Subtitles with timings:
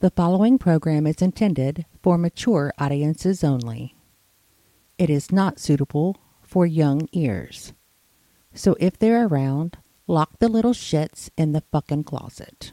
[0.00, 3.94] The following program is intended for mature audiences only.
[4.96, 7.74] It is not suitable for young ears.
[8.54, 9.76] So if they're around,
[10.06, 12.72] lock the little shits in the fucking closet.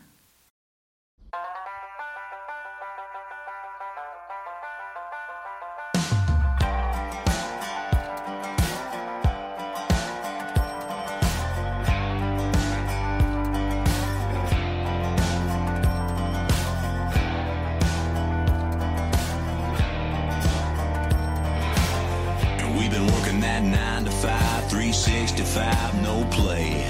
[25.57, 26.86] 365, no play.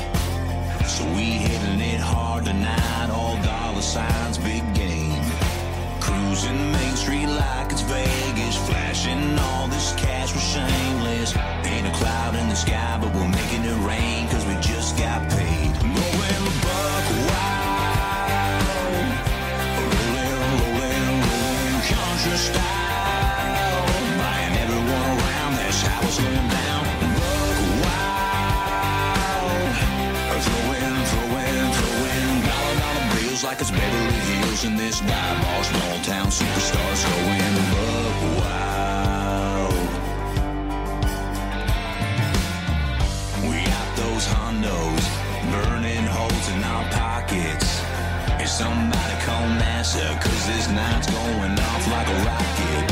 [0.87, 5.23] So we hitting it hard tonight, all dollar signs, big game.
[6.01, 11.35] Cruising Main Street like it's Vegas, flashing all this cash, we're shameless.
[11.63, 13.26] Ain't a cloud in the sky, but we're
[34.87, 39.73] this dive bar, small town superstars going buck wild.
[43.49, 45.05] We got those hondos
[45.51, 47.69] burning holes in our pockets.
[48.41, 50.07] Is somebody call NASA?
[50.21, 52.85] Cause this night's going off like a rocket.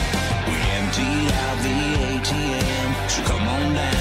[0.50, 1.78] We emptied out the
[2.10, 3.95] ATM, so come on down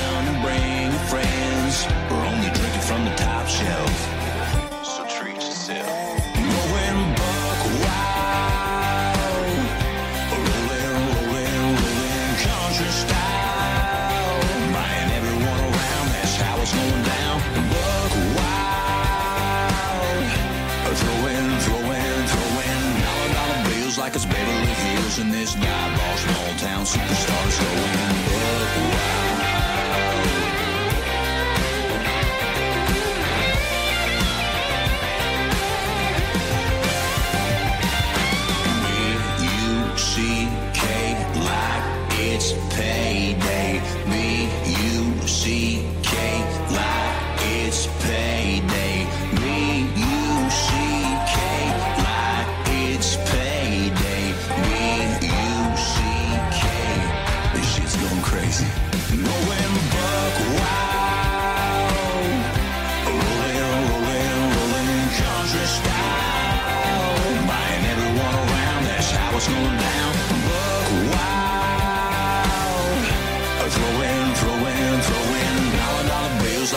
[25.30, 27.93] This dive bar, small town superstars going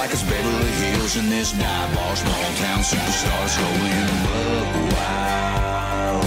[0.08, 2.16] like it's Beverly Hills in this dive bar.
[2.16, 6.24] Small town superstars going buck wild.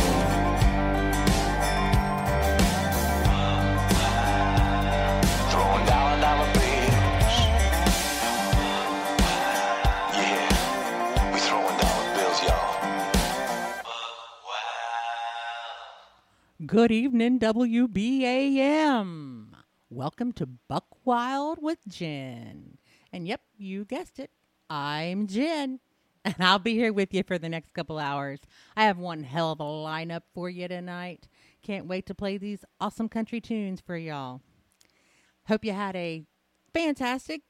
[16.66, 19.46] Good evening, WBAM.
[19.88, 22.69] Welcome to Buck Wild with Jen.
[23.12, 24.30] And yep, you guessed it.
[24.68, 25.80] I'm Jen.
[26.22, 28.40] And I'll be here with you for the next couple hours.
[28.76, 31.26] I have one hell of a lineup for you tonight.
[31.62, 34.42] Can't wait to play these awesome country tunes for y'all.
[35.46, 36.24] Hope you had a
[36.74, 37.40] fantastic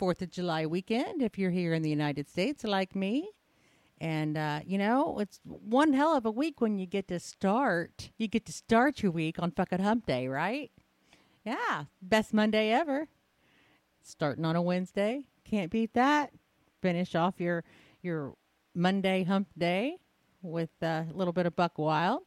[0.00, 3.30] 4th of July weekend if you're here in the United States like me.
[4.00, 8.10] And, uh, you know, it's one hell of a week when you get to start.
[8.16, 10.70] You get to start your week on fucking hump day, right?
[11.44, 13.08] Yeah, best Monday ever.
[14.02, 15.26] Starting on a Wednesday.
[15.44, 16.32] Can't beat that.
[16.80, 17.64] Finish off your
[18.02, 18.34] your
[18.74, 19.98] Monday hump day
[20.42, 22.22] with a little bit of Buck Wild.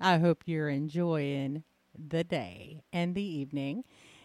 [0.00, 1.64] I hope you're enjoying
[1.98, 3.84] the day and the evening.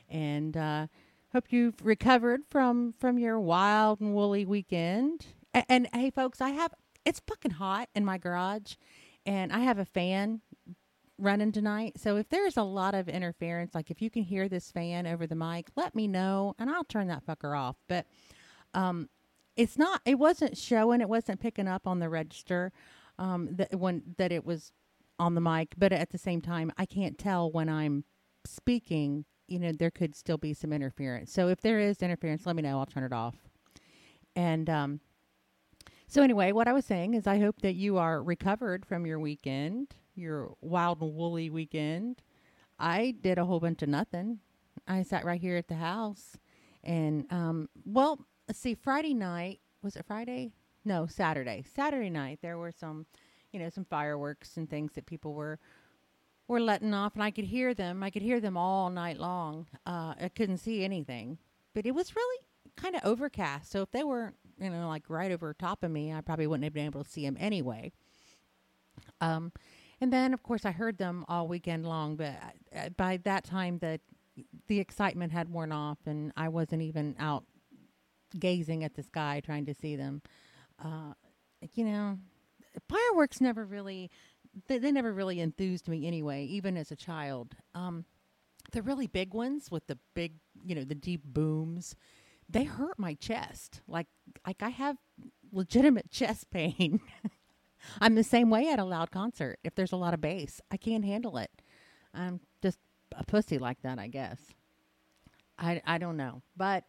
[0.09, 0.87] And uh,
[1.31, 5.25] hope you've recovered from from your wild and woolly weekend.
[5.53, 6.73] And, and hey, folks, I have
[7.05, 8.75] it's fucking hot in my garage,
[9.25, 10.41] and I have a fan
[11.17, 11.99] running tonight.
[11.99, 15.27] So if there's a lot of interference, like if you can hear this fan over
[15.27, 17.75] the mic, let me know, and I'll turn that fucker off.
[17.87, 18.05] But
[18.73, 19.09] um,
[19.55, 20.01] it's not.
[20.05, 21.01] It wasn't showing.
[21.01, 22.71] It wasn't picking up on the register.
[23.19, 24.71] Um, that when that it was
[25.19, 28.05] on the mic, but at the same time, I can't tell when I'm
[28.45, 29.25] speaking.
[29.47, 31.31] You know, there could still be some interference.
[31.31, 32.79] So if there is interference, let me know.
[32.79, 33.35] I'll turn it off.
[34.35, 34.99] And um,
[36.07, 39.19] so anyway, what I was saying is, I hope that you are recovered from your
[39.19, 42.21] weekend, your wild and woolly weekend.
[42.79, 44.39] I did a whole bunch of nothing.
[44.87, 46.37] I sat right here at the house,
[46.83, 48.75] and um, well, let's see.
[48.75, 50.51] Friday night was it Friday?
[50.83, 51.63] No, Saturday.
[51.73, 53.05] Saturday night there were some
[53.53, 55.59] you know, some fireworks and things that people were
[56.49, 58.03] were letting off, and I could hear them.
[58.03, 59.67] I could hear them all night long.
[59.85, 61.37] Uh, I couldn't see anything,
[61.73, 62.45] but it was really
[62.75, 63.71] kind of overcast.
[63.71, 66.65] So if they weren't, you know, like right over top of me, I probably wouldn't
[66.65, 67.93] have been able to see them anyway.
[69.21, 69.53] Um,
[70.03, 72.35] and then of course I heard them all weekend long, but
[72.75, 74.01] uh, by that time the
[74.67, 77.45] the excitement had worn off, and I wasn't even out
[78.37, 80.21] gazing at the sky trying to see them.
[80.83, 81.13] Uh,
[81.73, 82.19] you know,
[82.89, 84.11] fireworks never really
[84.67, 87.55] they, they never really enthused me anyway, even as a child.
[87.73, 88.03] Um,
[88.73, 90.33] the really big ones with the big,
[90.65, 91.95] you know, the deep booms,
[92.49, 93.79] they hurt my chest.
[93.87, 94.07] Like
[94.45, 94.97] like I have
[95.53, 96.99] legitimate chest pain.
[97.99, 99.59] I'm the same way at a loud concert.
[99.63, 101.51] If there's a lot of bass, I can't handle it.
[102.13, 102.79] I'm just
[103.15, 104.39] a pussy like that, I guess.
[105.57, 106.41] I I don't know.
[106.55, 106.85] But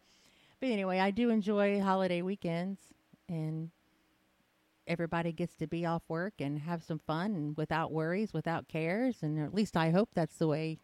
[0.59, 2.79] but anyway, I do enjoy holiday weekends
[3.27, 3.71] and
[4.87, 9.23] everybody gets to be off work and have some fun and without worries, without cares,
[9.23, 10.79] and at least I hope that's the way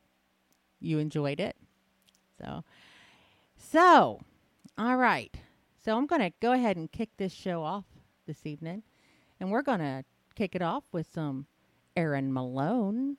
[0.79, 1.55] you enjoyed it.
[2.39, 2.63] So,
[3.57, 4.21] so,
[4.77, 5.35] all right.
[5.83, 7.85] So I'm going to go ahead and kick this show off
[8.27, 8.83] this evening,
[9.41, 10.05] and we're going to
[10.35, 11.47] kick it off with some
[11.97, 13.17] Aaron Malone.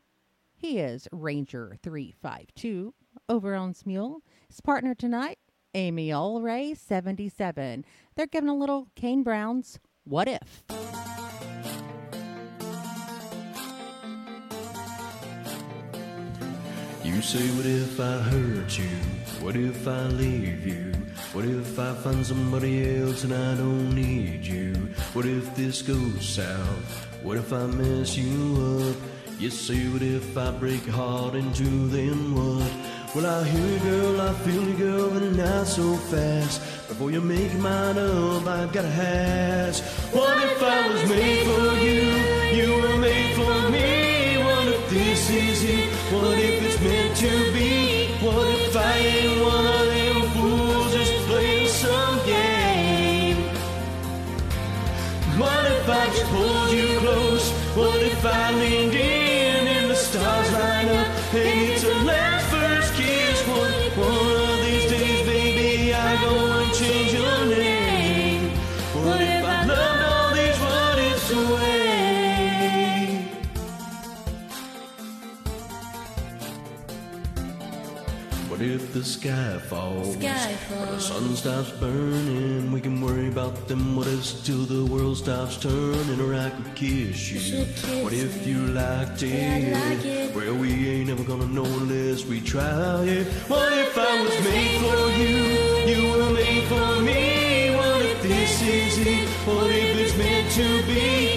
[0.54, 2.94] He is Ranger 352
[3.28, 4.20] over on Smule.
[4.48, 5.38] His partner tonight,
[5.74, 7.84] Amy Allray, 77.
[8.14, 10.62] They're giving a little Kane Brown's What If?
[17.04, 18.96] You say, what if I hurt you?
[19.40, 20.92] What if I leave you?
[21.32, 24.72] What if I find somebody else and I don't need you?
[25.12, 27.08] What if this goes south?
[27.24, 28.96] What if I mess you up?
[29.40, 32.70] You say, what if I break your heart in two, then what?
[33.16, 36.60] Well, I hear you, girl, I feel you, girl, but not so fast.
[36.88, 39.82] Before you make mine up, I've got to ask.
[40.14, 42.62] What if I was made for you?
[42.62, 44.38] You were made for me.
[44.44, 46.01] What if this is it?
[46.12, 48.08] What if it's meant to be?
[48.20, 53.38] What if I ain't one of them fools just playing some game?
[55.40, 56.51] What if I just pulled
[79.02, 80.14] the sky falls?
[80.14, 82.70] Sky Or the sun stops burning.
[82.70, 86.20] We can worry about them what ifs till the world stops turning.
[86.20, 87.40] Or I could kiss you.
[87.40, 89.72] kiss what if you liked it?
[89.72, 90.34] Like it.
[90.36, 93.26] Well, we ain't never gonna know unless we try it.
[93.50, 95.36] What if I was made for you?
[95.90, 97.74] You were made for me.
[97.74, 99.28] What if this is it?
[99.46, 101.31] What if it's meant to be?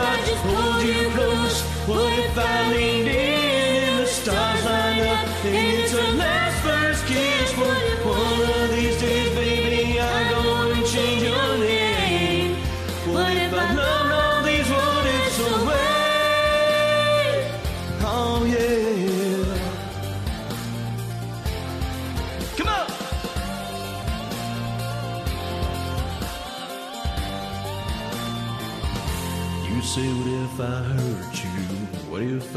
[0.00, 1.62] I just pulled you close?
[1.88, 3.17] What if I leaned in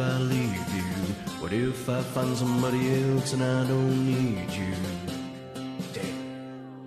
[0.02, 0.84] I leave you?
[1.42, 4.74] What if I find somebody else and I don't need you?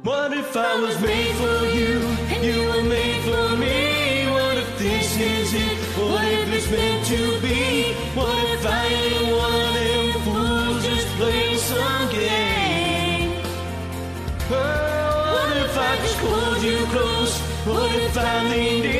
[0.03, 1.93] What if I was made for you?
[2.33, 4.27] and You were made for me.
[4.37, 5.79] What if this is it?
[5.99, 7.95] What if it's meant to be?
[8.19, 13.33] What if I ain't one of them fools just playing some game?
[14.51, 17.35] Oh, what if I just pulled you close?
[17.71, 18.94] What if I leaned in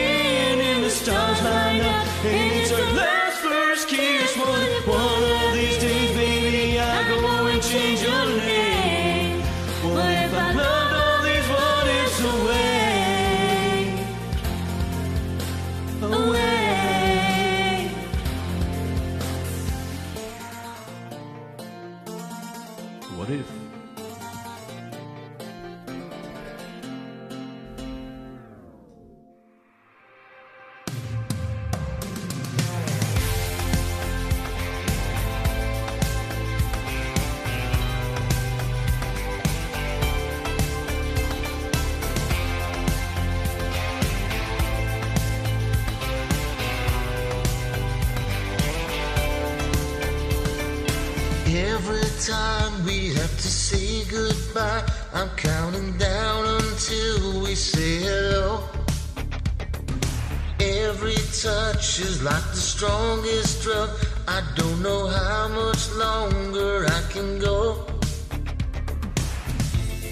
[63.65, 63.91] drug.
[64.29, 67.87] I don't know how much longer I can go.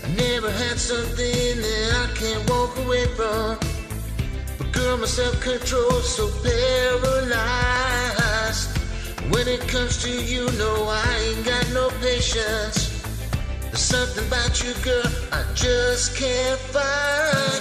[0.04, 3.58] I never had something that I can't walk away from.
[4.56, 7.48] But girl, my self-control's so paralyzed.
[9.32, 12.88] When it comes to you, no, I ain't got no patience.
[13.64, 17.60] There's something about you, girl, I just can't find.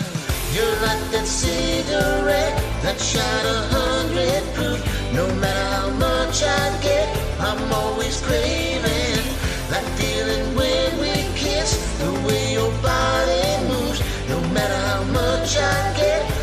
[0.55, 4.90] You're like that cigarette that shot a hundred proof.
[5.13, 7.07] No matter how much I get,
[7.39, 9.27] I'm always craving
[9.69, 11.75] that feeling when we kiss.
[11.99, 13.99] The way your body moves.
[14.29, 16.40] No matter how much I get,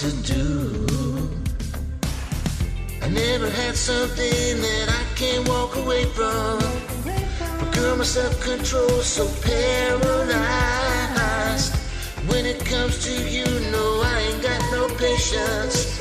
[0.00, 1.28] to do.
[3.02, 6.58] I never had something that I can't walk away from.
[7.04, 10.40] But girl, my self-control's so paralyzed.
[12.30, 15.98] When it comes to you, no, I ain't got no patience.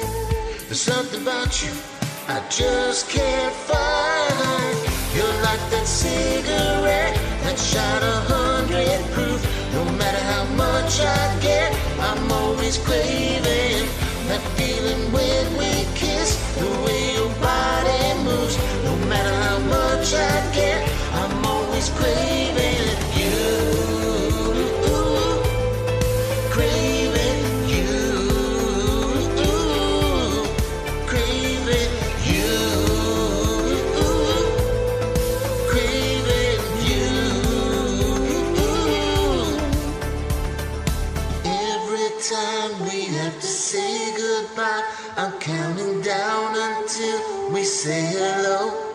[0.67, 1.71] There's something about you
[2.29, 4.77] I just can't find.
[5.13, 9.48] You're like that cigarette that shot a hundred proof.
[10.11, 13.85] Matter how much I get, I'm always craving
[14.27, 16.33] that feeling when we kiss.
[16.57, 18.57] The way your body moves.
[18.85, 20.81] No matter how much I get,
[21.13, 22.38] I'm always craving
[47.85, 48.93] say hello.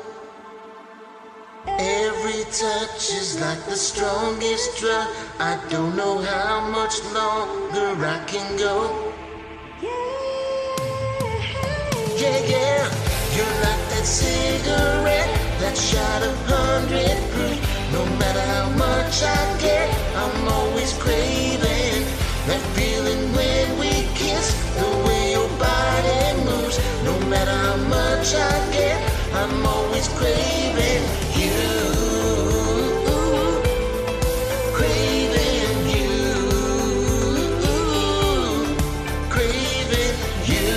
[1.67, 5.09] Every touch is like the strongest drug.
[5.41, 8.77] I don't know how much longer I can go.
[12.21, 12.85] Yeah, yeah,
[13.35, 17.59] you're like that cigarette that shot a hundred proof.
[17.91, 22.05] No matter how much I get, I'm always craving
[22.49, 24.47] that feeling when we kiss.
[24.77, 26.77] The way your body moves.
[27.03, 27.64] No matter
[28.37, 31.05] I'm always craving
[31.37, 31.59] you.
[34.73, 36.13] Craving you.
[39.31, 40.17] Craving
[40.53, 40.71] you.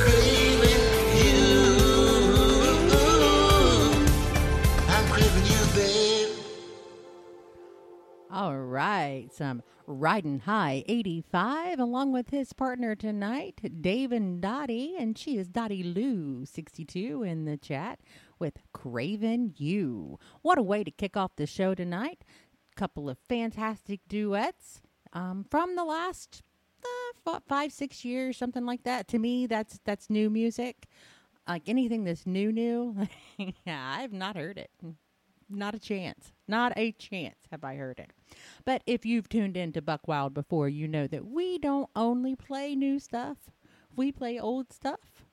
[0.00, 0.82] Craving
[1.22, 1.46] you.
[4.88, 6.32] I'm craving you, babe.
[8.30, 15.16] All right, some riding high 85 along with his partner tonight, Dave and Dottie, and
[15.16, 17.98] she is Dottie Lou 62 in the chat
[18.38, 20.18] with Craving You.
[20.42, 22.22] What a way to kick off the show tonight!
[22.76, 24.82] Couple of fantastic duets
[25.14, 26.42] um, from the last
[27.26, 29.08] uh, five, six years, something like that.
[29.08, 30.86] To me, that's that's new music.
[31.48, 32.94] Like anything that's new, new.
[33.38, 34.70] yeah, I've not heard it.
[35.48, 36.32] Not a chance.
[36.46, 38.12] Not a chance have I heard it.
[38.68, 42.74] But if you've tuned into Buck Wild before, you know that we don't only play
[42.74, 43.38] new stuff,
[43.96, 45.24] we play old stuff.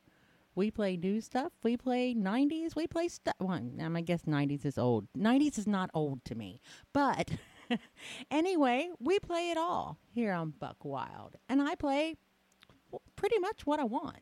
[0.55, 1.51] We play new stuff.
[1.61, 2.77] We play 90s.
[2.77, 3.35] We play stuff.
[3.41, 5.09] Well, I guess 90s is old.
[5.17, 6.61] 90s is not old to me.
[6.93, 7.29] But
[8.31, 11.35] anyway, we play it all here on Buck Wild.
[11.49, 12.15] And I play
[13.17, 14.21] pretty much what I want.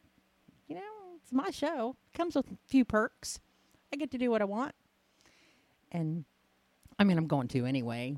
[0.67, 0.82] You know,
[1.22, 1.98] it's my show.
[2.15, 3.39] Comes with a few perks.
[3.93, 4.74] I get to do what I want
[5.91, 6.25] and
[6.98, 8.15] I mean, I'm going to anyway.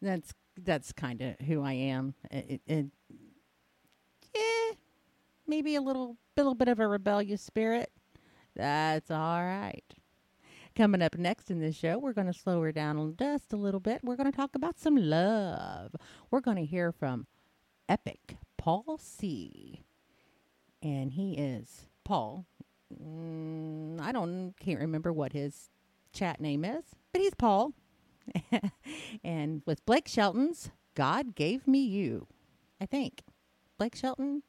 [0.00, 2.14] That's that's kind of who I am.
[2.30, 2.86] It, it,
[4.34, 4.74] yeah,
[5.46, 7.90] maybe a little little bit of a rebellious spirit.
[8.54, 9.84] That's all right.
[10.76, 13.56] Coming up next in this show, we're going to slow her down on just a
[13.56, 14.00] little bit.
[14.04, 15.96] We're going to talk about some love.
[16.30, 17.26] We're going to hear from
[17.88, 19.82] Epic Paul C.
[20.80, 22.46] And he is Paul.
[22.94, 25.70] Mm, I don't can't remember what his
[26.12, 27.72] chat name is, but he's Paul.
[29.24, 32.26] and with Blake Shelton's God Gave Me You,
[32.80, 33.22] I think.
[33.78, 34.42] Blake Shelton?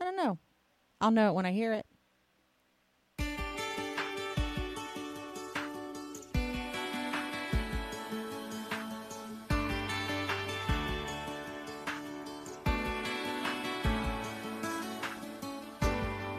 [0.00, 0.38] I don't know.
[1.00, 1.86] I'll know it when I hear it.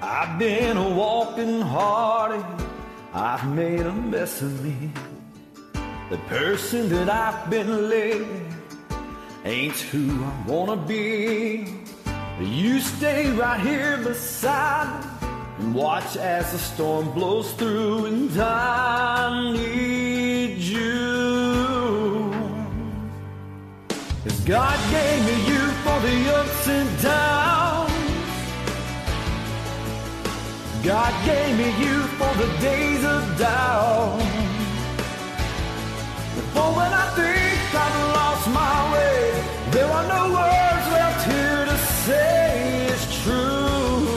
[0.01, 2.45] I've been a walking hearted.
[3.13, 4.91] I've made a mess of me.
[6.09, 8.45] The person that I've been lately
[9.43, 11.67] ain't who I wanna be.
[12.39, 15.27] You stay right here beside me
[15.59, 22.31] and watch as the storm blows through, and I need you.
[24.23, 27.91] Cause God gave me you for the ups and downs.
[30.85, 34.46] God gave me you for the days of doubt.
[36.53, 41.77] For when I think I've lost my way, there are no words left here to
[42.05, 44.07] say it's true.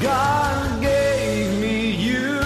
[0.00, 2.40] God gave me you.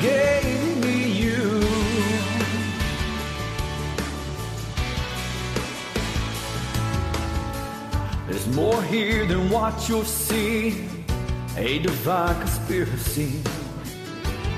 [0.00, 1.60] Gave me you.
[8.26, 10.87] There's more here than what you'll see.
[11.58, 13.42] A divine conspiracy.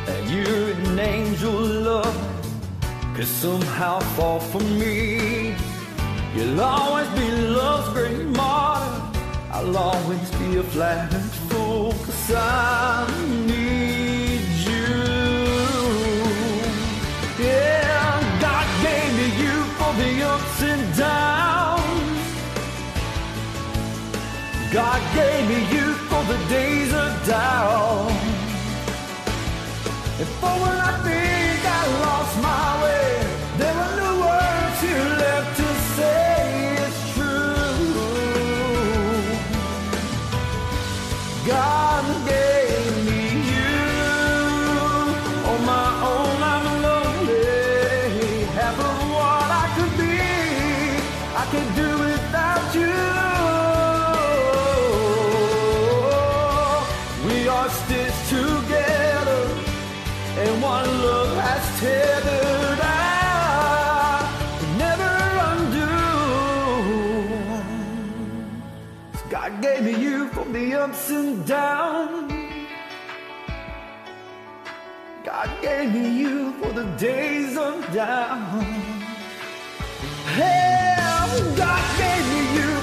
[0.05, 2.15] That you're an angel love
[3.15, 5.57] could somehow fall for me.
[6.35, 9.19] You'll always be love's great martyr.
[9.51, 13.09] I'll always be a flattered fool, cause I
[13.47, 14.93] need you.
[17.43, 22.21] Yeah, God gave me you for the ups and downs.
[24.71, 28.11] God gave me you the days of doubt.
[30.21, 32.80] And for when I think I lost my
[70.81, 72.33] ups and downs.
[75.23, 78.65] God gave me you for the days of down.
[80.39, 82.80] Hell, God gave me you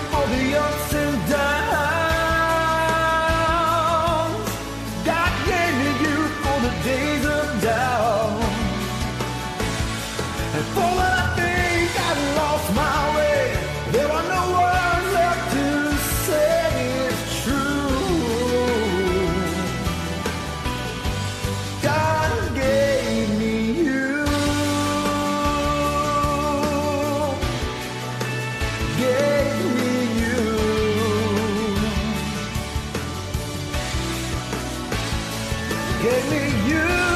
[36.29, 37.06] Me you.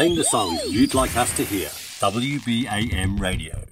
[0.00, 1.68] Playing the songs you'd like us to hear.
[2.00, 3.66] WBAM Radio.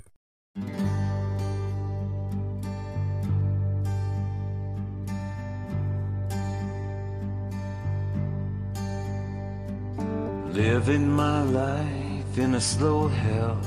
[10.52, 13.58] Living my life in a slow hell.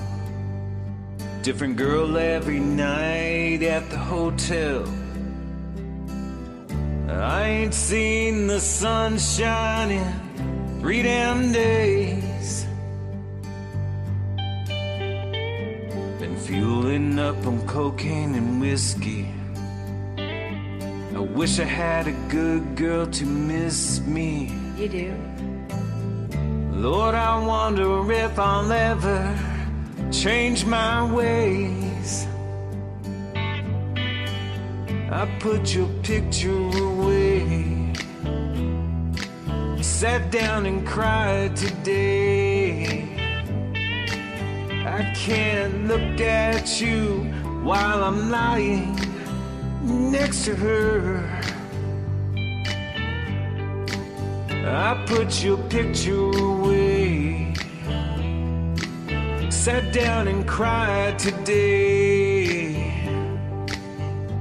[1.41, 4.85] Different girl every night at the hotel.
[7.09, 10.05] I ain't seen the sun shining
[10.79, 12.30] three damn days.
[17.71, 19.25] Cocaine and whiskey.
[20.17, 24.51] I wish I had a good girl to miss me.
[24.75, 25.13] You do.
[26.73, 29.23] Lord, I wonder if I'll ever
[30.11, 32.27] change my ways.
[35.09, 37.93] I put your picture away.
[39.81, 43.07] Sat down and cried today.
[44.85, 48.97] I can't look at you while I'm lying
[49.83, 51.23] next to her.
[54.65, 57.53] I put your picture away.
[59.49, 62.81] Sat down and cried today.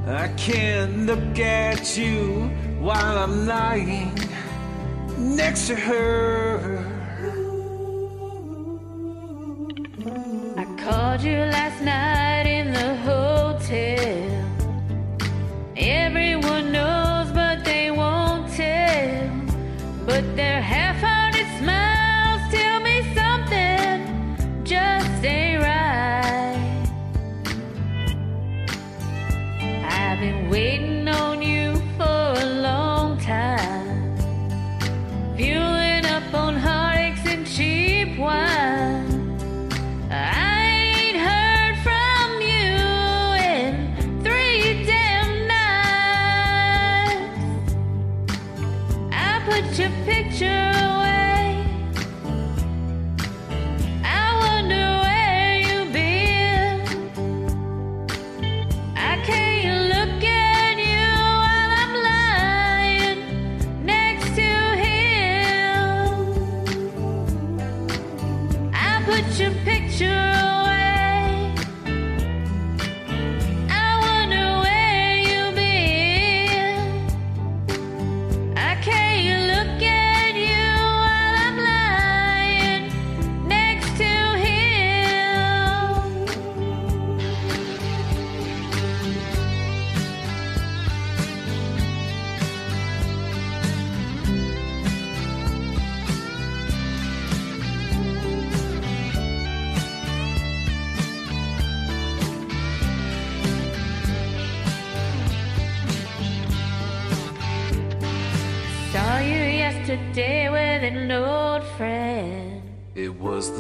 [0.07, 4.15] I can't look at you while I'm lying
[5.19, 6.85] next to her.
[10.57, 12.30] I called you last night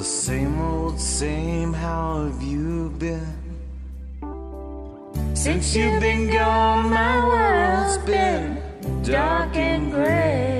[0.00, 1.74] the same old same.
[1.74, 3.36] How have you been?
[5.34, 8.62] Since you've been gone, my world's been
[9.02, 10.59] dark and gray.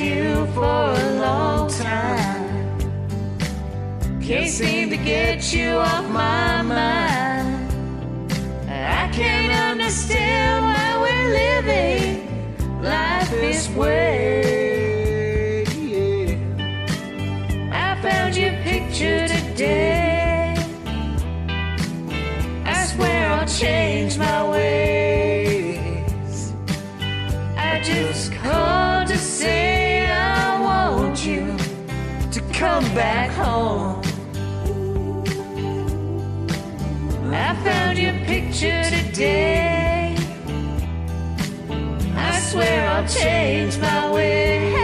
[0.00, 2.46] You for a long time.
[4.20, 7.72] Can't seem to get you off my mind.
[8.68, 14.35] I can't understand why we're living life this way.
[32.96, 34.00] Back home.
[37.30, 40.16] I found your picture today.
[42.16, 44.74] I swear I'll change my ways.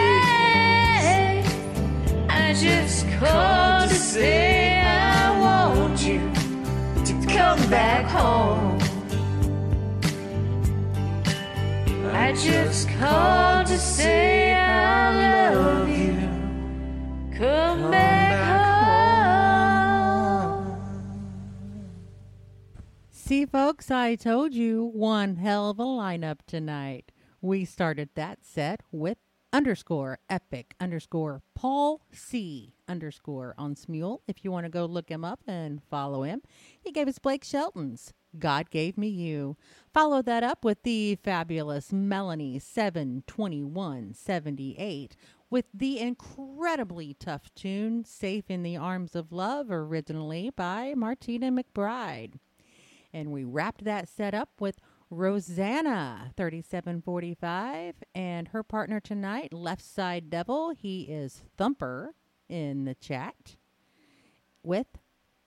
[2.29, 6.21] I just called to say I want you
[7.09, 8.79] to come back home.
[12.13, 14.32] I just called to say
[17.43, 18.65] Come, back,
[20.45, 20.77] home.
[23.11, 27.11] See, folks, I told you one hell of a lineup tonight.
[27.41, 29.19] We started that set with
[29.53, 34.21] underscore epic underscore Paul C underscore on Smule.
[34.29, 36.43] If you want to go look him up and follow him,
[36.81, 39.57] he gave us Blake Shelton's God Gave Me You.
[39.93, 45.17] Follow that up with the fabulous Melanie 72178
[45.53, 52.39] with the incredibly tough tune Safe in the Arms of Love, originally by Martina McBride.
[53.13, 54.79] And we wrapped that set up with
[55.11, 60.71] Rosanna, 3745, and her partner tonight, Left Side Devil.
[60.71, 62.15] He is Thumper
[62.49, 63.57] in the chat
[64.63, 64.87] with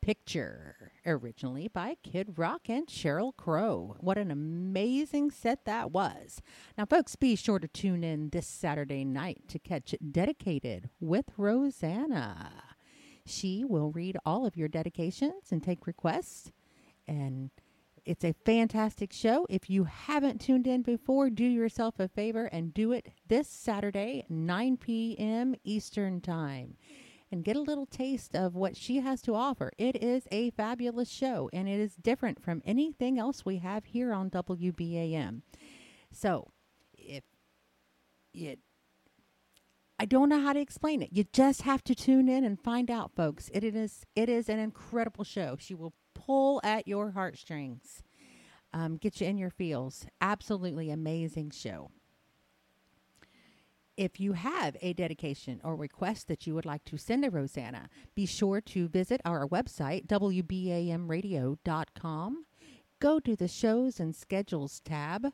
[0.05, 3.95] Picture, originally by Kid Rock and Sheryl Crow.
[4.01, 6.43] What an amazing set that was.
[6.77, 12.51] Now, folks, be sure to tune in this Saturday night to catch Dedicated with Rosanna.
[13.25, 16.51] She will read all of your dedications and take requests.
[17.07, 17.49] And
[18.05, 19.47] it's a fantastic show.
[19.49, 24.23] If you haven't tuned in before, do yourself a favor and do it this Saturday,
[24.29, 25.55] 9 p.m.
[25.63, 26.77] Eastern Time.
[27.31, 29.71] And get a little taste of what she has to offer.
[29.77, 34.13] It is a fabulous show, and it is different from anything else we have here
[34.13, 35.41] on WBAM.
[36.11, 36.51] So,
[36.93, 37.23] if
[38.33, 38.59] it
[39.97, 41.09] I don't know how to explain it.
[41.13, 43.49] You just have to tune in and find out, folks.
[43.53, 45.55] It is it is an incredible show.
[45.59, 48.03] She will pull at your heartstrings,
[48.73, 50.05] um, get you in your feels.
[50.19, 51.91] Absolutely amazing show.
[53.97, 57.89] If you have a dedication or request that you would like to send to Rosanna,
[58.13, 62.45] be sure to visit our website, WBAMradio.com.
[62.99, 65.31] Go to the shows and schedules tab,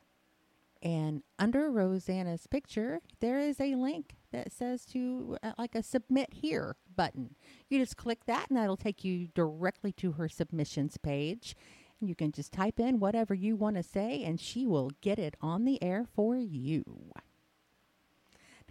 [0.82, 6.32] and under Rosanna's picture, there is a link that says to uh, like a submit
[6.32, 7.36] here button.
[7.68, 11.54] You just click that, and that'll take you directly to her submissions page.
[12.00, 15.36] You can just type in whatever you want to say, and she will get it
[15.40, 17.12] on the air for you.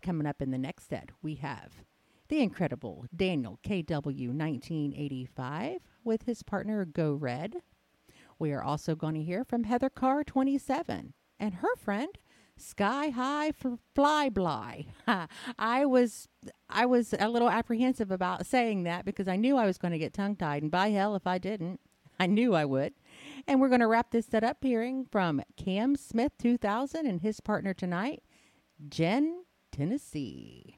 [0.02, 1.84] Coming up in the next set, we have
[2.28, 7.58] the incredible Daniel KW 1985 with his partner Go Red.
[8.40, 12.18] We are also going to hear from Heather Carr 27 and her friend
[12.58, 14.86] Sky High F- Fly Bly.
[15.60, 16.28] I was
[16.70, 20.00] I was a little apprehensive about saying that because I knew I was going to
[20.00, 21.80] get tongue tied, and by hell if I didn't,
[22.20, 22.94] I knew I would.
[23.48, 27.40] And we're going to wrap this set up hearing from Cam Smith 2000 and his
[27.40, 28.24] partner tonight,
[28.90, 30.78] Jen Tennessee.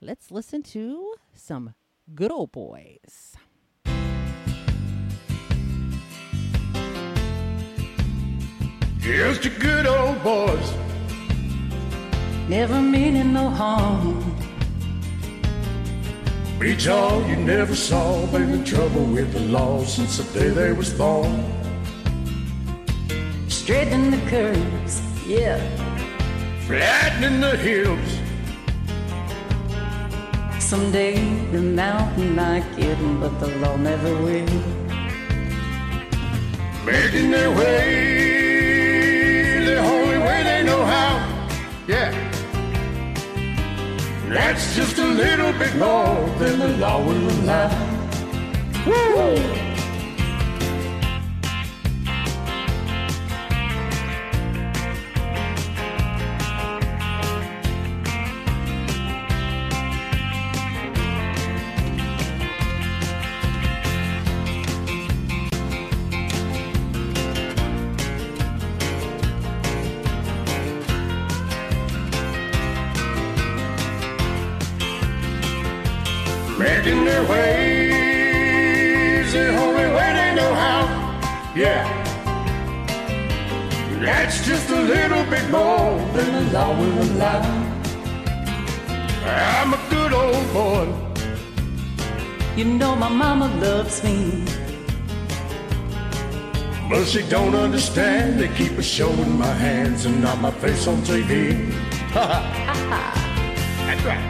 [0.00, 1.74] Let's listen to some
[2.14, 3.36] good old boys.
[9.00, 10.72] Here's to good old boys.
[12.48, 14.36] Never meaning no harm.
[16.58, 18.24] Beach all you never saw.
[18.26, 21.44] Been in trouble with the law since the day they was born.
[23.48, 25.58] Straightening the curves, yeah.
[26.66, 28.21] Flattening the hills.
[30.72, 31.16] Someday
[31.52, 34.54] the mountain might get 'em, but the law never will.
[36.86, 37.82] Making their way
[39.66, 41.12] the only way they know how.
[41.86, 42.10] Yeah.
[44.30, 47.70] That's just a little bit more than the law will allow.
[48.86, 49.71] Woo!
[93.92, 94.44] Loves me.
[96.88, 98.38] But she don't understand.
[98.38, 101.70] They keep a showing my hands and not my face on TV.
[102.12, 102.42] Ha ha.
[103.86, 104.28] That's right.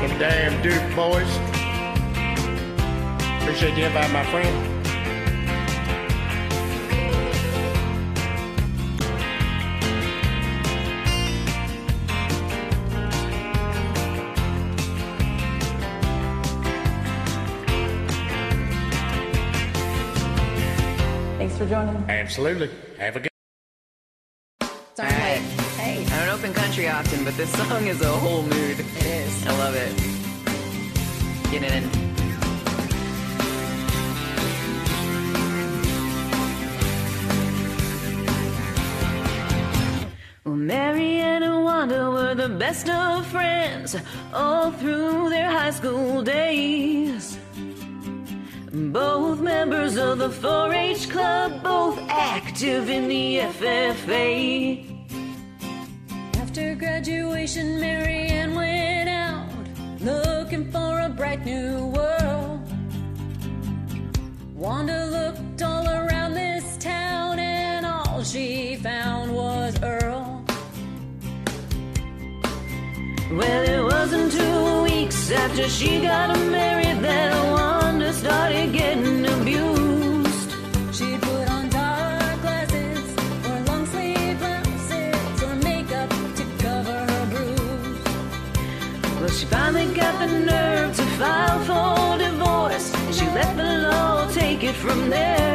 [0.00, 1.30] Them damn Duke boys.
[3.42, 4.73] Appreciate you inviting my friend.
[22.24, 22.70] Absolutely.
[22.98, 23.30] Have a good.
[24.94, 25.10] Sorry.
[25.10, 25.42] Hey.
[25.76, 26.06] hey.
[26.06, 28.80] I don't open country often, but this song is a whole mood.
[28.80, 29.46] It is.
[29.46, 29.94] I love it.
[31.50, 31.84] Get in.
[40.44, 43.96] Well, Marianne Wanda were the best of friends
[44.32, 47.33] all through their high school days.
[48.74, 55.06] Both members of the 4 H Club, both active in the FFA.
[56.38, 59.48] After graduation, Marianne went out
[60.00, 62.68] looking for a bright new world.
[64.56, 70.44] Wanda looked all around this town, and all she found was Earl.
[73.30, 74.83] Well, it wasn't too
[75.32, 80.50] after she got married that Wanda started getting abused.
[80.92, 83.16] She put on dark glasses
[83.48, 88.04] or long sleeve blouses or makeup to cover her bruise.
[89.18, 92.92] Well, she finally got the nerve to file for divorce.
[93.10, 95.53] She let the law take it from there.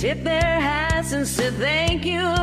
[0.00, 2.39] tip their hats and said thank you.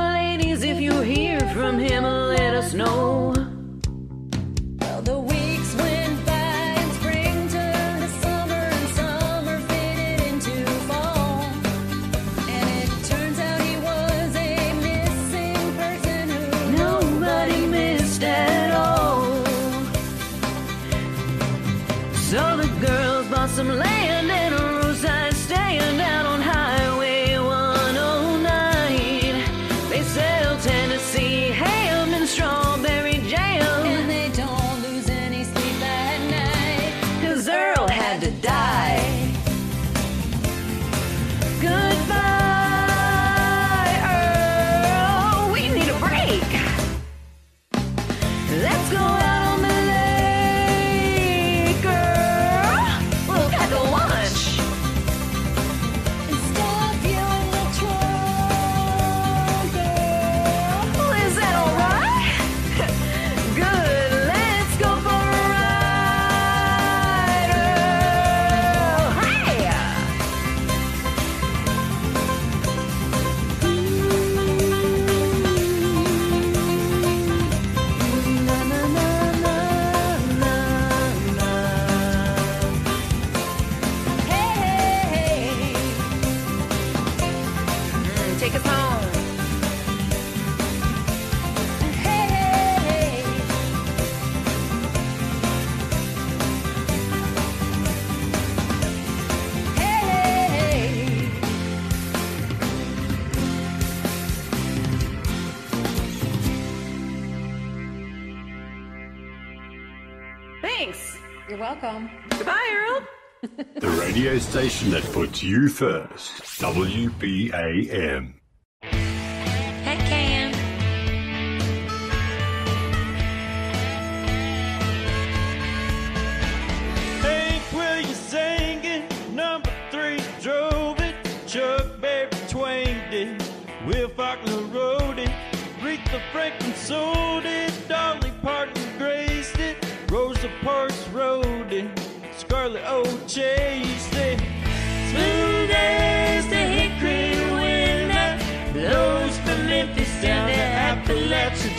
[114.38, 116.44] radio station that puts you first.
[116.62, 118.37] WBAM.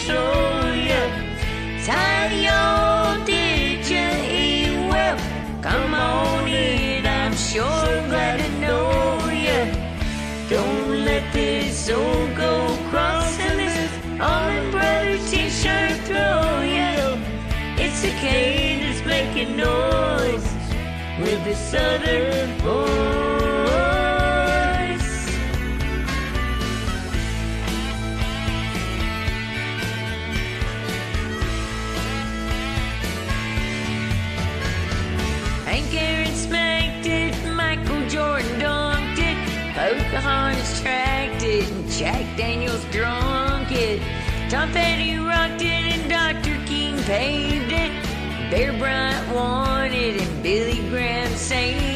[0.08, 0.14] 手
[0.74, 0.96] 愿，
[1.84, 2.48] 才有
[3.26, 3.92] 地见
[4.24, 4.92] 一位。
[5.60, 7.34] Come on in, I'm
[8.08, 9.68] glad to know you.
[10.48, 11.90] Don't let this
[13.58, 13.76] this
[14.70, 17.18] brother t-shirt throw you.
[17.76, 20.48] It's a cicada's making noise
[21.20, 23.17] with this southern boy.
[42.38, 44.00] Daniels drunk it.
[44.48, 46.64] Tom Petty rocked it, and Dr.
[46.66, 47.90] King paved it.
[48.48, 51.87] Bear Bryant won it, and Billy Graham saved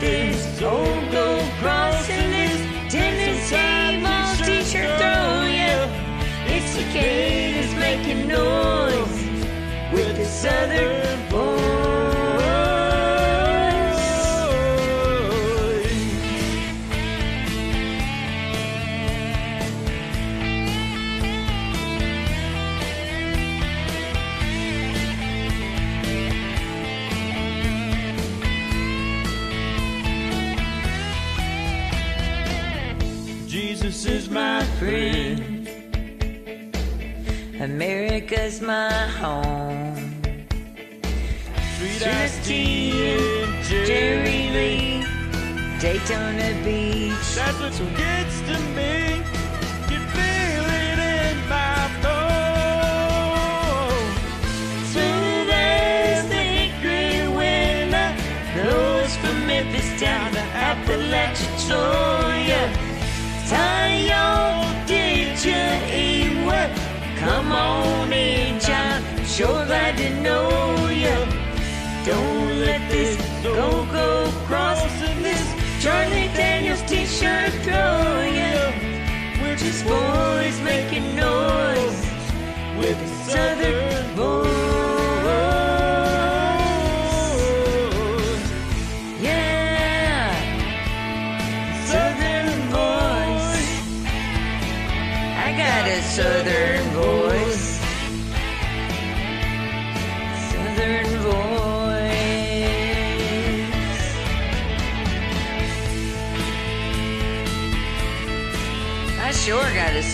[0.00, 1.26] this old go
[1.60, 2.58] crossing this
[2.92, 5.76] Tennessee Vols t-shirt throw you.
[6.54, 9.18] It's cicadas making noise
[9.92, 11.07] with the southern
[38.28, 39.96] America's my home.
[41.78, 45.04] Sweet iced tea and Jerry Lee,
[45.80, 47.34] Daytona Beach.
[47.34, 49.22] That's what gets to me.
[49.90, 53.40] You feel it in my bones.
[54.92, 58.12] Smooth as the hickory wind that
[58.52, 62.62] blows from Memphis down to Appalachia.
[63.46, 66.67] Zion, did you eat well?
[67.28, 69.04] Come on in, child.
[69.26, 71.16] Sure glad to know you.
[72.06, 75.46] Don't let this go go crossing this
[75.82, 78.56] Charlie Daniels t-shirt throw you.
[79.42, 82.00] We're just boys making noise
[82.78, 82.98] with
[83.28, 84.57] southern voice.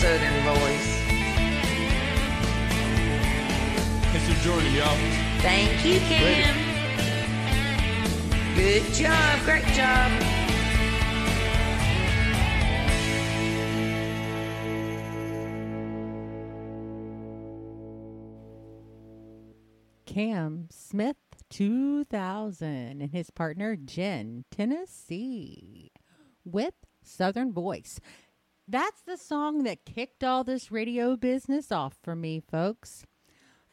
[0.05, 1.01] Southern voice.
[4.13, 4.33] Mr.
[4.43, 4.97] Jordan, y'all.
[5.39, 6.55] Thank you, Cam.
[8.55, 10.11] Good job, great job.
[20.05, 21.17] Cam Smith
[21.49, 25.91] 2000 and his partner Jen Tennessee
[26.43, 27.99] with Southern Voice.
[28.67, 33.05] That's the song that kicked all this radio business off for me, folks.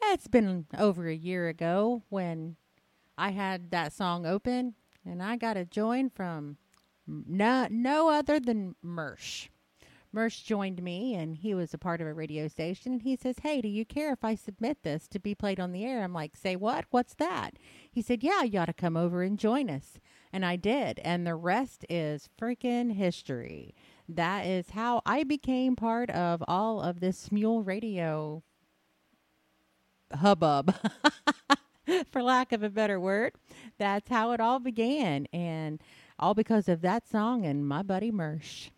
[0.02, 2.56] It's been over a year ago when
[3.16, 4.74] I had that song open
[5.06, 6.58] and I got a join from
[7.06, 9.48] no, no other than Mersh.
[10.14, 13.36] Mersh joined me and he was a part of a radio station and he says,
[13.42, 16.04] Hey, do you care if I submit this to be played on the air?
[16.04, 16.84] I'm like, Say what?
[16.90, 17.54] What's that?
[17.90, 19.94] He said, Yeah, you ought to come over and join us.
[20.34, 20.98] And I did.
[20.98, 23.74] And the rest is freaking history.
[24.08, 28.42] That is how I became part of all of this Smule Radio
[30.14, 30.74] hubbub,
[32.10, 33.32] for lack of a better word.
[33.78, 35.26] That's how it all began.
[35.32, 35.80] And
[36.18, 38.70] all because of that song and my buddy Mersh.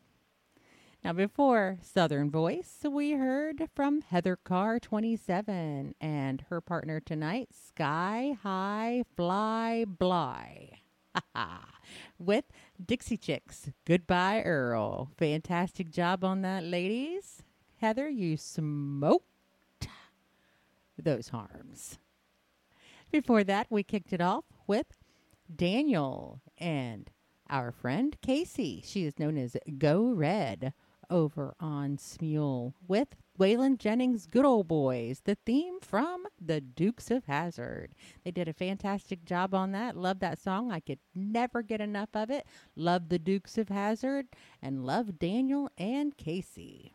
[1.05, 8.39] Now, before Southern Voice, we heard from Heather Carr 27 and her partner tonight, Sky
[8.43, 10.84] High Fly Bly.
[12.19, 12.45] With
[12.85, 13.71] Dixie Chicks.
[13.85, 15.11] Goodbye, Earl.
[15.17, 17.43] Fantastic job on that, ladies.
[17.81, 19.27] Heather, you smoked
[20.99, 21.99] those harms.
[23.11, 24.87] Before that, we kicked it off with
[25.55, 27.11] Daniel and
[27.49, 28.83] our friend Casey.
[28.85, 30.73] She is known as Go Red
[31.11, 33.09] over on Smule with
[33.39, 37.95] Waylon Jennings' Good Old Boys, the theme from the Dukes of Hazzard.
[38.24, 39.97] They did a fantastic job on that.
[39.97, 40.70] Love that song.
[40.70, 42.47] I could never get enough of it.
[42.76, 44.26] Love the Dukes of Hazzard
[44.62, 46.93] and love Daniel and Casey.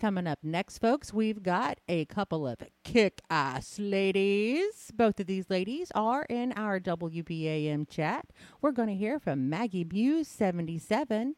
[0.00, 4.90] Coming up next, folks, we've got a couple of kick ass ladies.
[4.92, 8.26] Both of these ladies are in our WBAM chat.
[8.60, 11.36] We're going to hear from Maggie Muse, 77.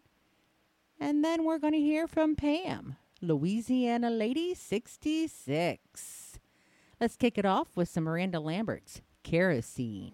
[0.98, 2.96] And then we're going to hear from Pam,
[3.26, 6.38] Louisiana Lady, 66.
[7.00, 10.12] Let's kick it off with some Miranda Lambert's Kerosene.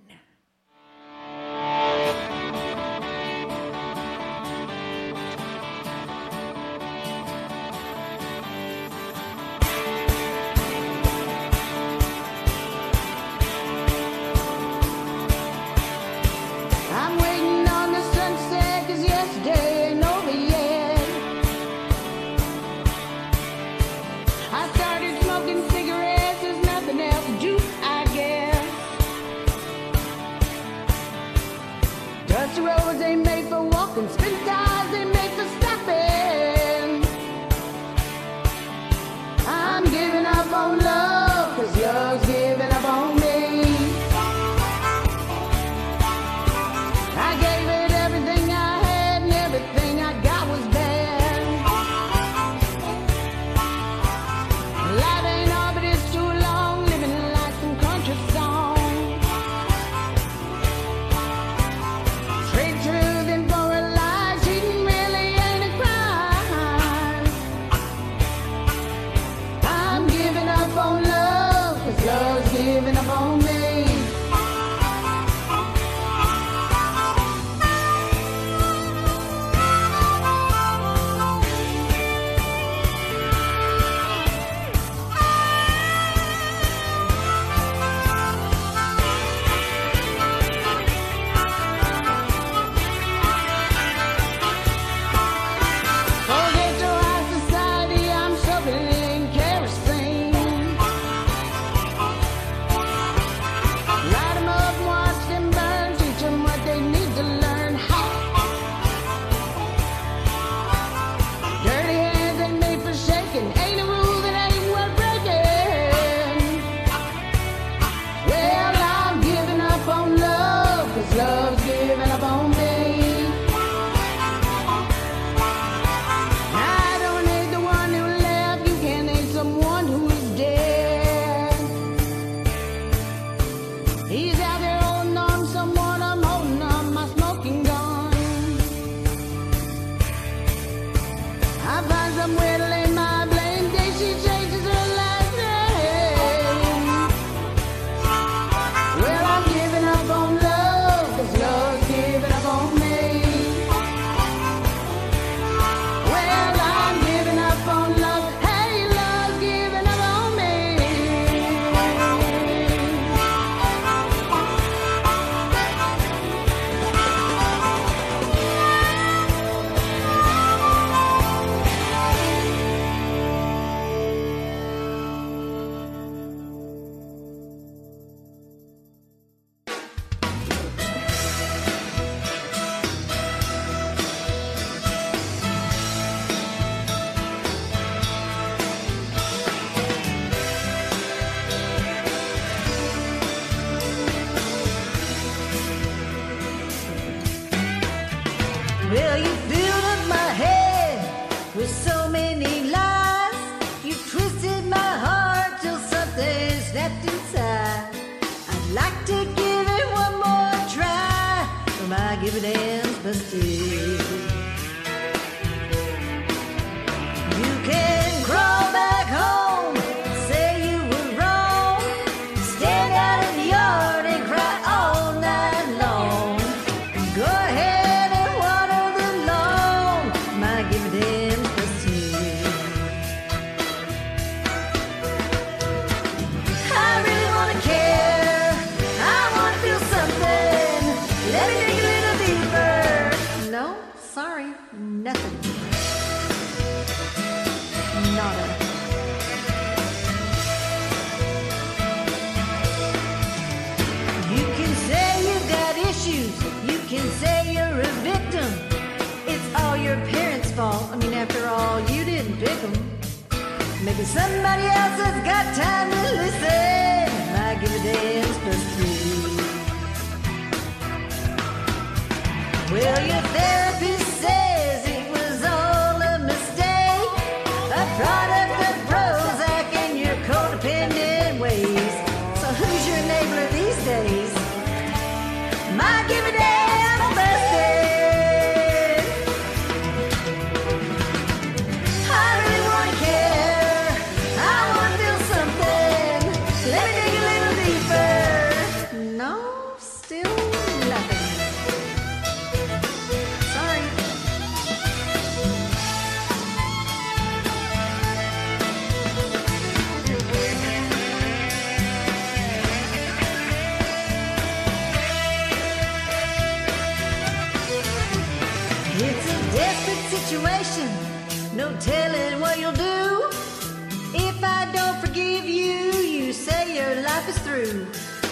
[325.11, 327.84] Forgive you, you say your life is through.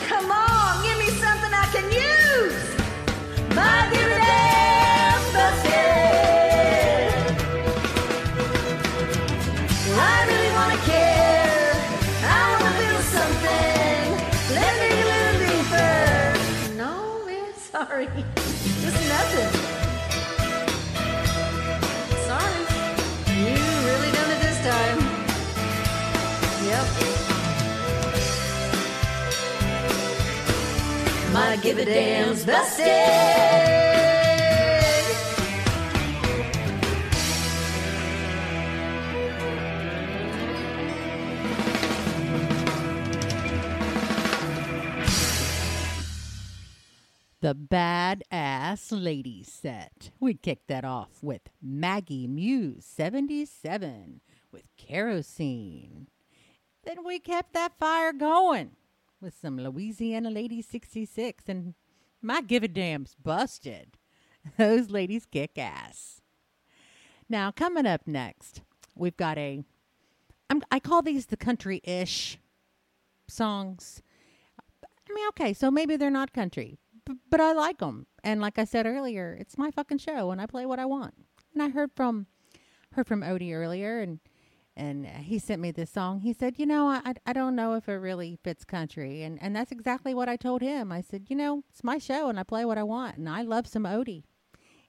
[0.07, 3.57] Come on, give me something I can use.
[3.57, 4.39] My give a damn
[31.69, 32.87] give a damn's busted.
[47.41, 50.11] The Badass Lady set.
[50.19, 56.07] We kicked that off with Maggie Muse 77 with Kerosene.
[56.85, 58.78] Then we kept that fire going
[59.21, 61.75] with some Louisiana Lady 66 and
[62.23, 63.97] my give a damn's busted.
[64.57, 66.21] Those ladies kick ass.
[67.29, 68.63] Now, coming up next,
[68.95, 69.65] we've got a.
[70.71, 72.39] I call these the country ish
[73.29, 74.03] songs.
[74.59, 78.07] I mean, okay, so maybe they're not country, b- but I like them.
[78.25, 81.15] And like I said earlier, it's my fucking show, and I play what I want.
[81.53, 82.27] And I heard from
[82.93, 84.21] heard from Odie earlier, and
[84.79, 86.21] and he sent me this song.
[86.21, 89.55] He said, you know, I I don't know if it really fits country, and and
[89.55, 90.93] that's exactly what I told him.
[90.93, 93.43] I said, you know, it's my show, and I play what I want, and I
[93.43, 94.25] love some Odie,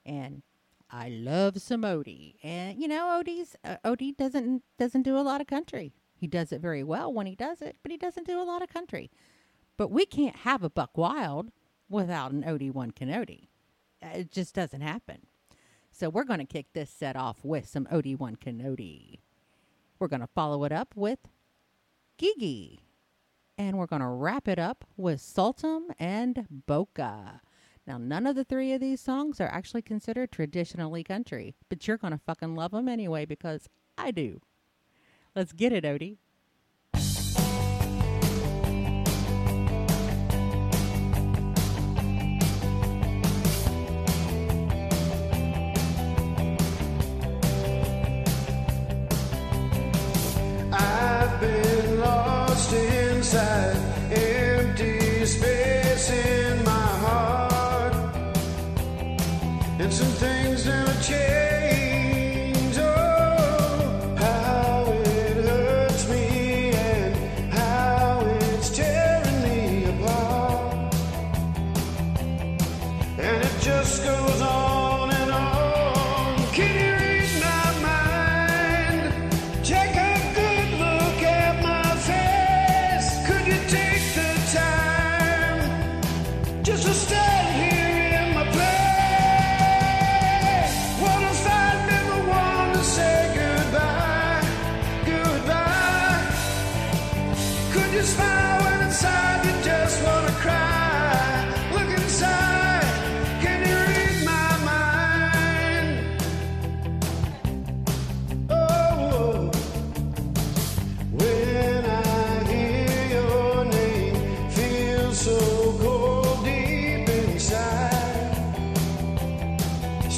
[0.06, 0.42] and
[0.90, 5.40] I love some Odie, and you know, Odie's uh, Odie doesn't doesn't do a lot
[5.40, 5.92] of country.
[6.14, 8.62] He does it very well when he does it, but he doesn't do a lot
[8.62, 9.10] of country.
[9.76, 11.50] But we can't have a Buck Wild
[11.88, 13.50] without an Odie One Canody.
[14.02, 15.26] Uh, It just doesn't happen.
[15.92, 19.20] So we're going to kick this set off with some Odie One Canody.
[20.00, 21.18] We're going to follow it up with
[22.16, 22.80] Gigi.
[23.58, 27.42] And we're going to wrap it up with Sultan and Boca.
[27.86, 31.98] Now, none of the three of these songs are actually considered traditionally country, but you're
[31.98, 34.40] going to fucking love them anyway because I do.
[35.36, 36.16] Let's get it, Odie.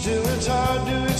[0.02, 1.11] Still, it's hard to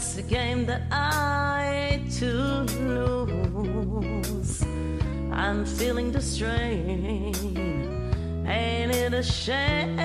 [0.00, 2.32] that's the game that I hate to
[3.44, 4.62] lose.
[5.30, 7.34] I'm feeling the strain.
[8.46, 9.96] Ain't it a shame?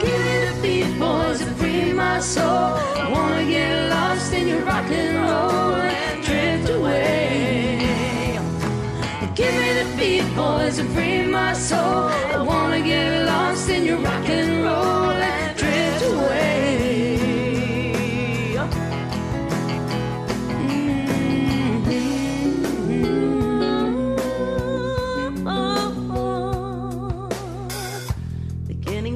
[0.00, 2.72] Give me the beat, boys, and free my soul.
[3.02, 8.38] I wanna get lost in your rock and roll and drift away.
[9.34, 11.99] Give me the beat, boys, and free my soul.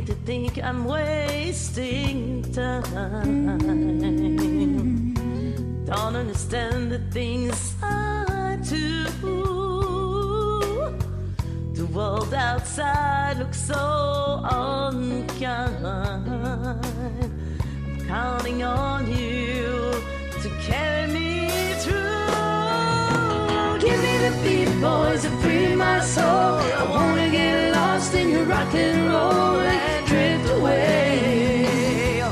[0.06, 3.56] To think I'm wasting time.
[5.86, 9.04] Don't understand the things I do.
[11.72, 15.86] The world outside looks so unkind.
[15.86, 16.82] I'm
[18.06, 19.94] counting on you
[20.42, 21.33] to carry me
[24.24, 26.58] the beat, boys, and free my soul.
[26.80, 32.22] I wanna get lost in your rock and roll and drift away.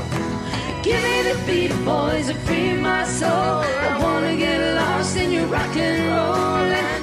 [0.81, 3.61] Give me the beat, boys, and free my soul.
[3.89, 7.02] I wanna get lost in your rock and roll and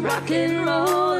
[0.00, 1.11] rock and roll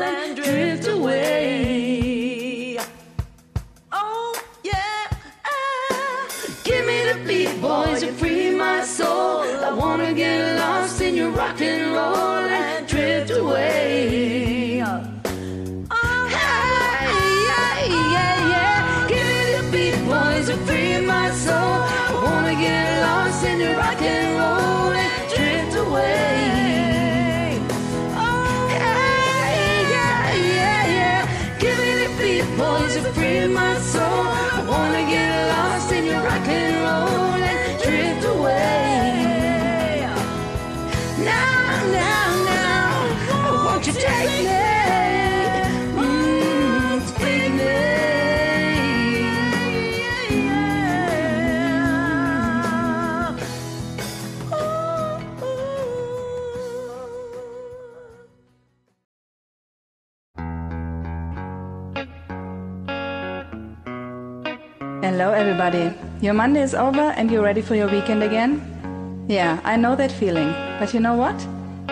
[65.62, 65.96] everybody.
[66.20, 69.24] Your Monday is over and you're ready for your weekend again?
[69.28, 70.50] Yeah, I know that feeling.
[70.78, 71.38] But you know what?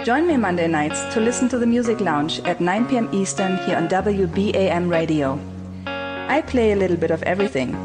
[0.05, 3.09] Join me Monday nights to listen to the Music Lounge at 9 p.m.
[3.13, 5.39] Eastern here on WBAM Radio.
[5.87, 7.77] I play a little bit of everything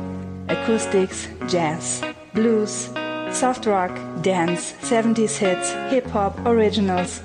[0.49, 2.89] acoustics, jazz, blues,
[3.31, 7.21] soft rock, dance, 70s hits, hip hop, originals.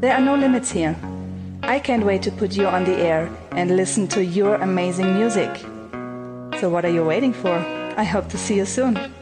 [0.00, 0.96] There are no limits here.
[1.62, 5.50] I can't wait to put you on the air and listen to your amazing music.
[6.60, 7.83] So, what are you waiting for?
[7.96, 9.13] I hope to see you soon.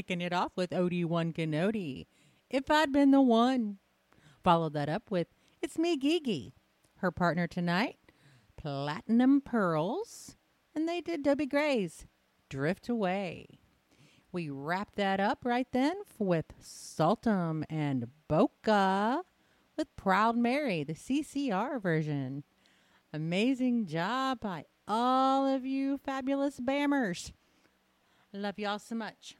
[0.00, 2.08] Kicking it off with OD1 Canody.
[2.48, 3.76] If I'd been the one.
[4.42, 5.26] Followed that up with
[5.60, 6.54] It's Me Gigi.
[7.00, 7.98] Her partner tonight,
[8.56, 10.36] Platinum Pearls.
[10.74, 12.06] And they did Dobie Gray's
[12.48, 13.58] Drift Away.
[14.32, 19.20] We wrapped that up right then with Saltum and Boca
[19.76, 22.42] with Proud Mary, the CCR version.
[23.12, 27.32] Amazing job by all of you fabulous bammers.
[28.32, 29.36] Love y'all so much.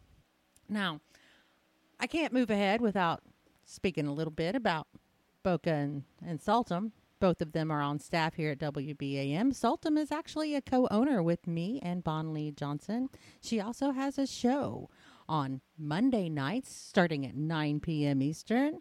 [0.70, 1.00] Now,
[1.98, 3.22] I can't move ahead without
[3.64, 4.86] speaking a little bit about
[5.42, 6.92] Boca and, and Saltum.
[7.18, 9.52] Both of them are on staff here at WBAM.
[9.52, 13.10] Saltum is actually a co owner with me and Bon Lee Johnson.
[13.42, 14.88] She also has a show
[15.28, 18.22] on Monday nights starting at 9 p.m.
[18.22, 18.78] Eastern.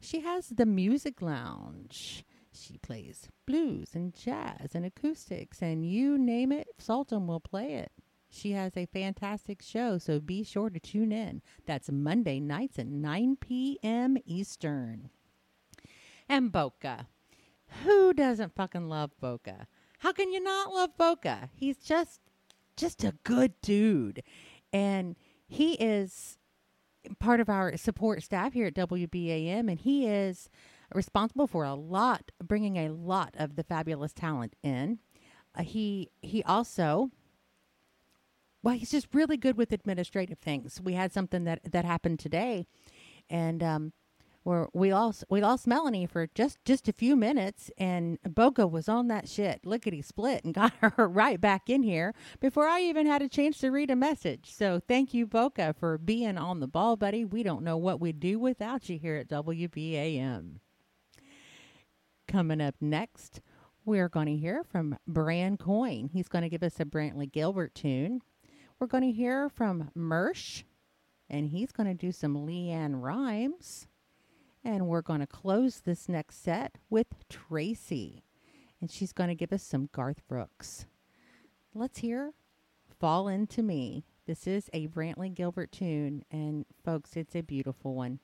[0.00, 2.24] She has the Music Lounge.
[2.54, 7.92] She plays blues and jazz and acoustics, and you name it, Saltum will play it.
[8.34, 11.42] She has a fantastic show, so be sure to tune in.
[11.66, 14.16] That's Monday nights at 9 p.m.
[14.24, 15.10] Eastern.
[16.30, 17.08] And Boca.
[17.84, 19.66] Who doesn't fucking love Boca?
[19.98, 21.50] How can you not love Boca?
[21.54, 22.20] He's just
[22.74, 24.22] just a good dude.
[24.72, 25.14] And
[25.46, 26.38] he is
[27.18, 30.48] part of our support staff here at WBAM and he is
[30.94, 35.00] responsible for a lot bringing a lot of the fabulous talent in.
[35.54, 37.10] Uh, he he also
[38.62, 40.80] well, he's just really good with administrative things.
[40.80, 42.66] We had something that that happened today,
[43.28, 43.92] and um,
[44.44, 48.88] where we lost we lost Melanie for just just a few minutes, and Boca was
[48.88, 53.06] on that shit lickety split and got her right back in here before I even
[53.06, 54.52] had a chance to read a message.
[54.52, 57.24] So thank you, Boca, for being on the ball, buddy.
[57.24, 60.56] We don't know what we'd do without you here at WBAM.
[62.28, 63.40] Coming up next,
[63.84, 66.08] we're going to hear from Bran Coyne.
[66.12, 68.22] He's going to give us a Brantley Gilbert tune.
[68.82, 70.64] We're going to hear from Mersh,
[71.30, 73.86] and he's going to do some LeAnn Rimes.
[74.64, 78.24] And we're going to close this next set with Tracy,
[78.80, 80.86] and she's going to give us some Garth Brooks.
[81.72, 82.32] Let's hear
[82.98, 84.04] Fall Into Me.
[84.26, 88.18] This is a Brantley Gilbert tune, and folks, it's a beautiful one.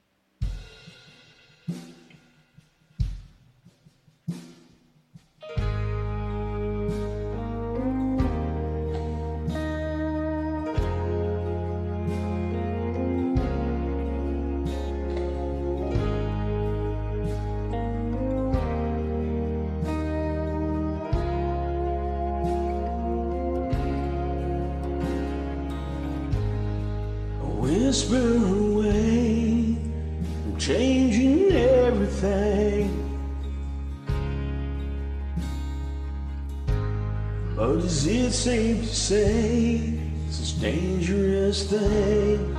[37.99, 39.93] Is it safe to say
[40.31, 42.58] such dangerous things?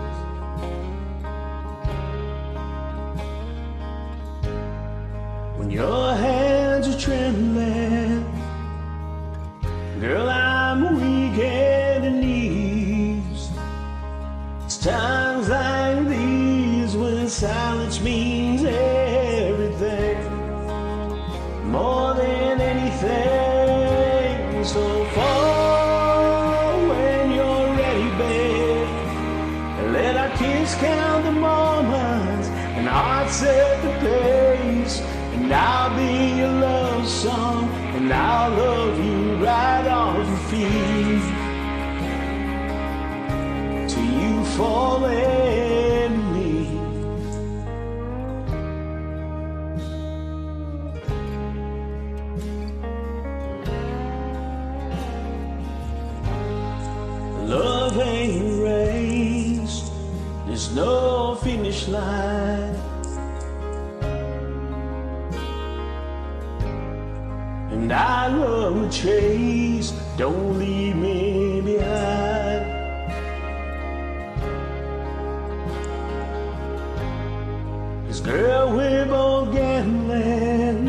[78.10, 80.86] Cause girl, we're both gambling.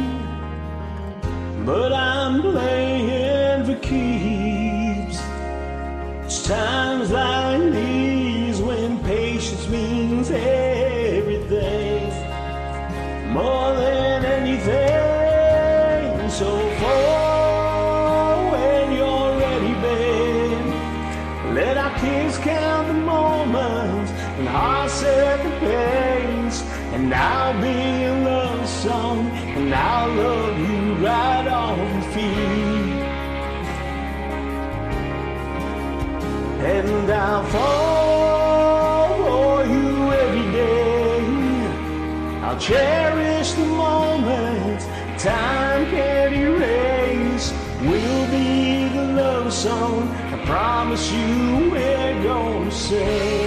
[1.66, 2.10] But I'm
[52.91, 53.39] gonna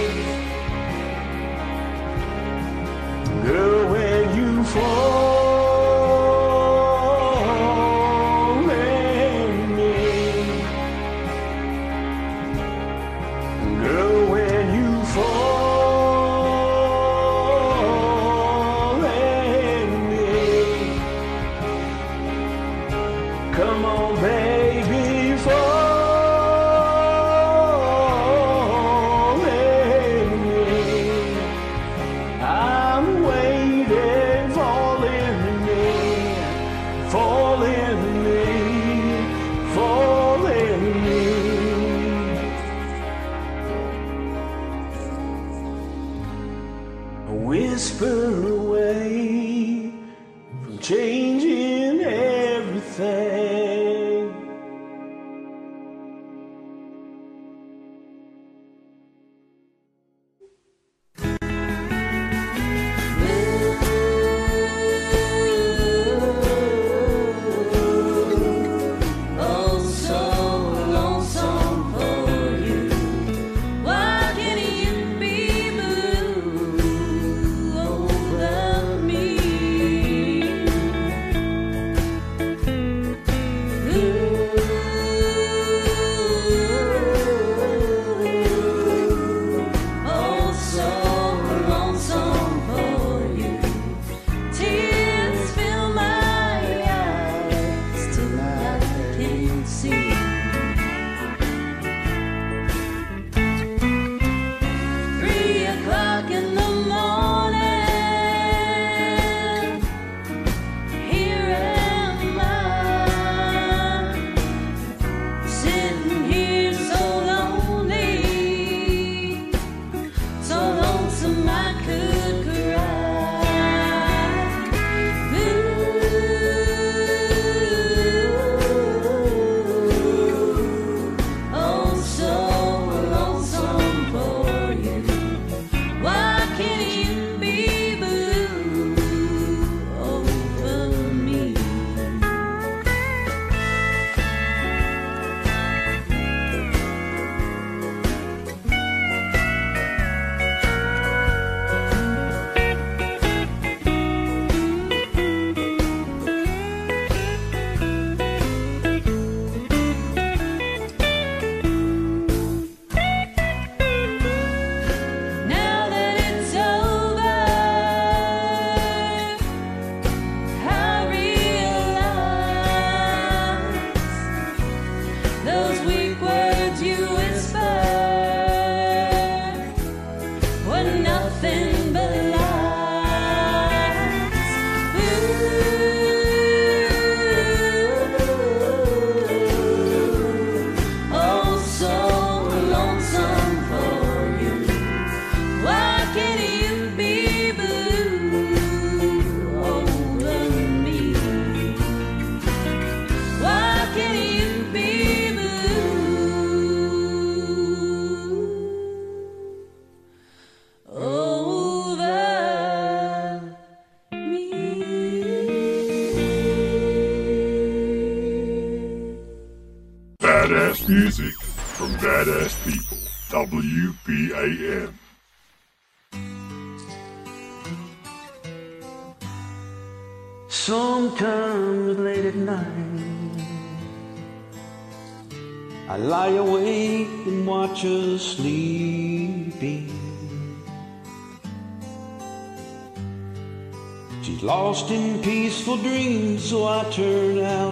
[244.74, 247.63] lost in peaceful dreams, so I turn out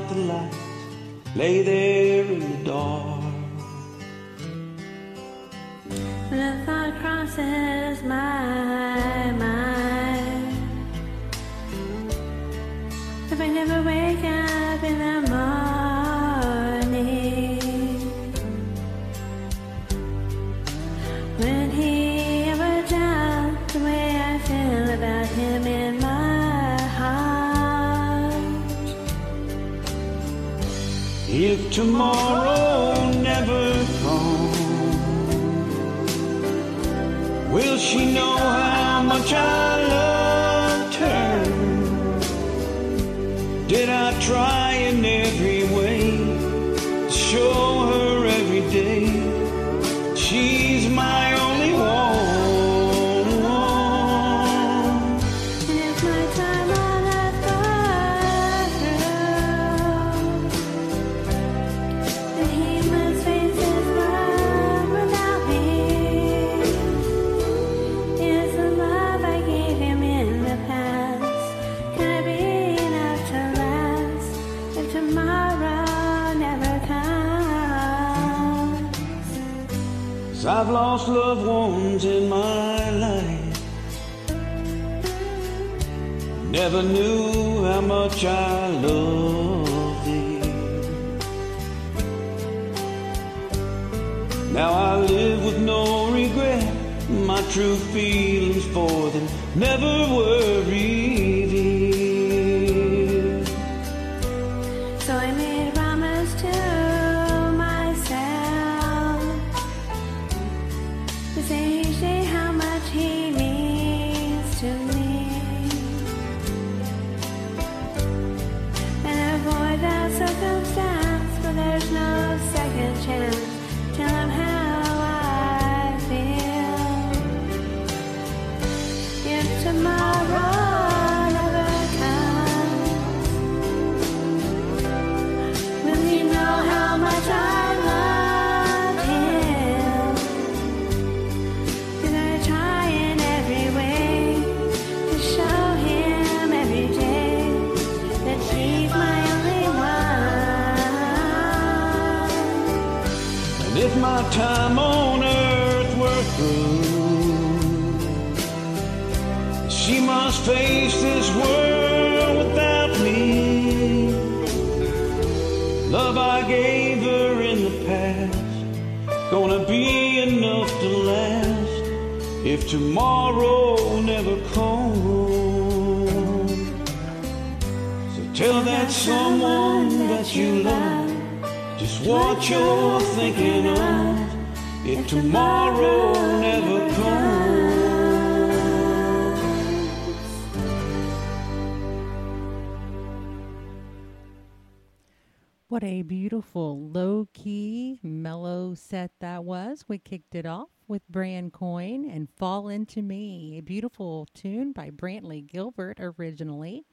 [199.21, 199.85] that was.
[199.89, 204.91] We kicked it off with Brand Coin and Fall Into Me, a beautiful tune by
[204.91, 206.85] Brantley Gilbert originally.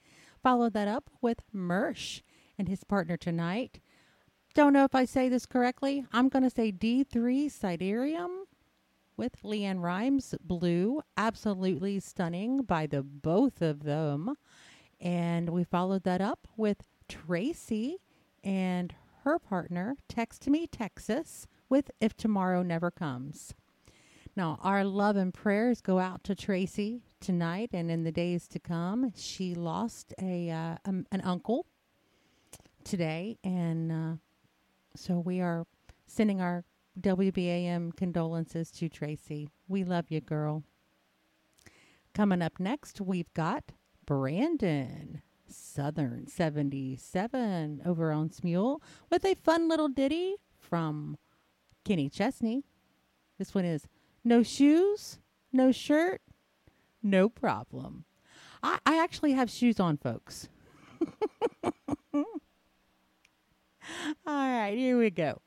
[0.42, 2.22] Followed that up with Mersh
[2.58, 3.80] and his partner tonight.
[4.54, 6.06] Don't know if I say this correctly.
[6.12, 7.06] I'm going to say D3
[7.52, 8.46] Siderium
[9.16, 11.02] with LeAnn Rimes Blue.
[11.18, 14.34] Absolutely stunning by the both of them.
[15.00, 17.98] And we followed that up with Tracy
[18.44, 23.54] and her partner, Text Me Texas, with If Tomorrow Never Comes.
[24.36, 28.60] Now, our love and prayers go out to Tracy tonight and in the days to
[28.60, 29.12] come.
[29.16, 31.66] She lost a uh, um, an uncle
[32.84, 34.16] today, and uh,
[34.96, 35.66] so we are
[36.08, 36.64] sending our
[37.00, 39.50] WBAM condolences to Tracy.
[39.68, 40.64] We love you, girl.
[42.14, 43.72] Coming up next, we've got
[44.06, 51.18] Brandon Southern 77 over on Smule with a fun little ditty from
[51.90, 52.64] Kenny Chesney.
[53.40, 53.88] This one is
[54.24, 55.18] No Shoes,
[55.52, 56.22] No Shirt,
[57.02, 58.06] No Problem.
[58.62, 60.50] I, I actually have shoes on, folks.
[62.14, 62.24] All
[64.28, 65.42] right, here we go.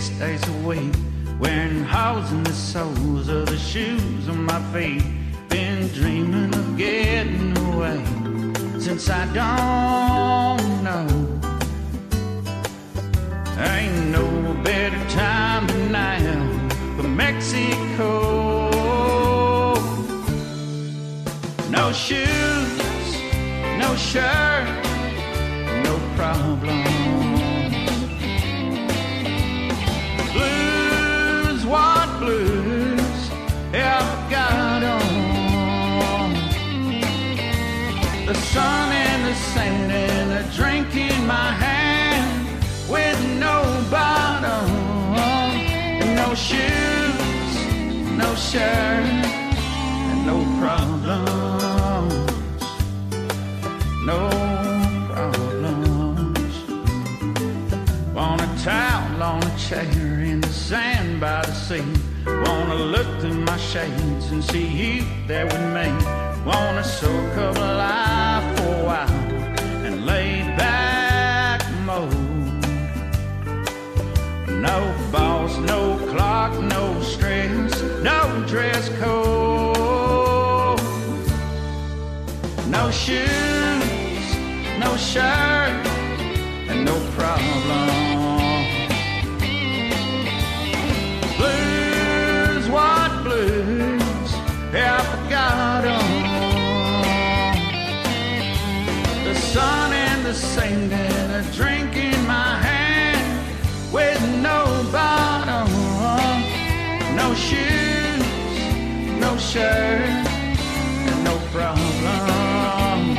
[0.00, 0.94] Six days a week,
[1.40, 5.02] wearing holes in the soles of the shoes on my feet.
[5.48, 8.04] Been dreaming of getting away
[8.78, 11.08] since I don't know.
[13.58, 18.10] Ain't no better time than now for Mexico.
[21.70, 23.12] No shoes,
[23.82, 24.68] no shirt,
[25.82, 26.97] no problem.
[48.54, 51.04] No and no problems,
[54.06, 54.30] no
[55.12, 56.54] problems.
[58.16, 61.84] On a towel, on a chair in the sand by the sea.
[62.26, 65.88] Wanna look through my shades and see you there with me.
[66.46, 69.07] Wanna soak up life for a while
[74.68, 74.80] No
[75.10, 77.72] boss, no clock, no stress,
[78.02, 80.78] no dress code.
[82.76, 84.26] No shoes,
[84.84, 85.86] no shirt,
[86.70, 87.88] and no problem.
[91.38, 94.30] Blues, what blues
[94.76, 95.98] have I?
[99.24, 101.07] The sun and the sand
[109.48, 110.00] shirt,
[111.24, 113.14] no problem.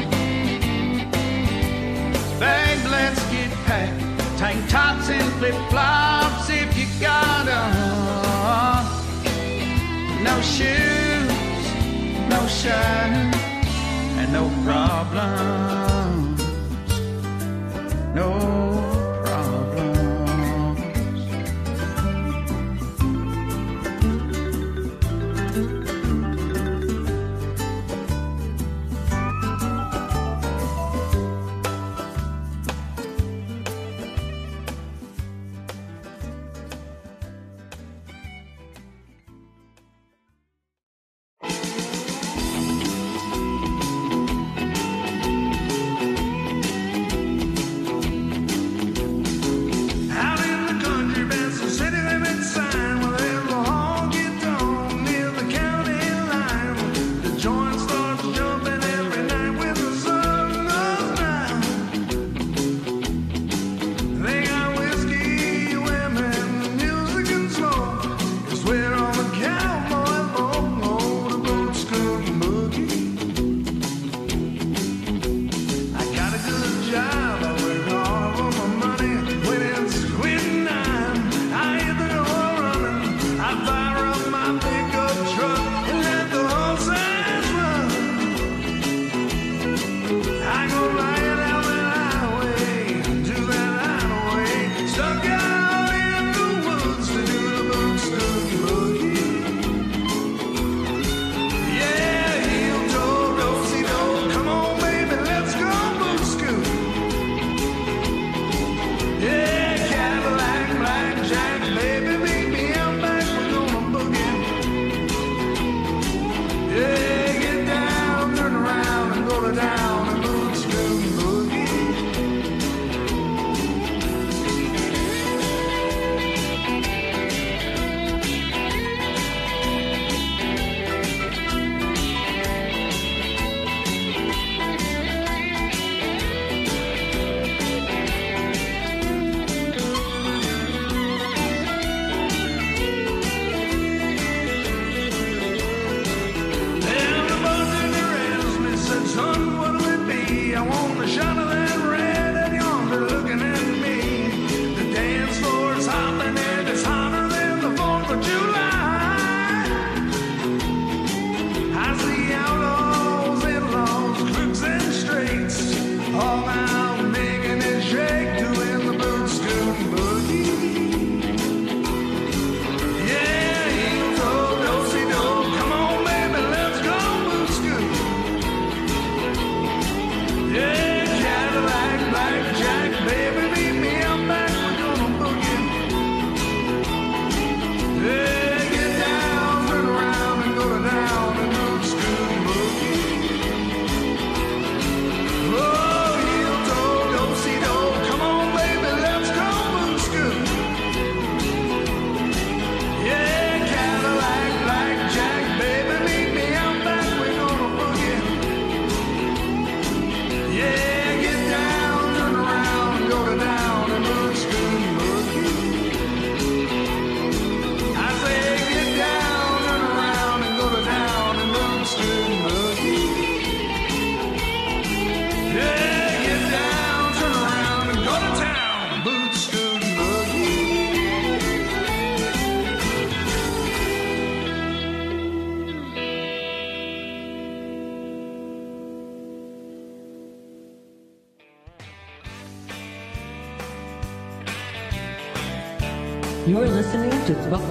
[2.39, 4.37] Babe, let's get packed.
[4.37, 8.85] Tank tops and flip flops if you got 'em.
[10.23, 11.63] No shoes,
[12.29, 13.33] no shirt,
[14.19, 16.41] and no problems.
[18.13, 18.68] No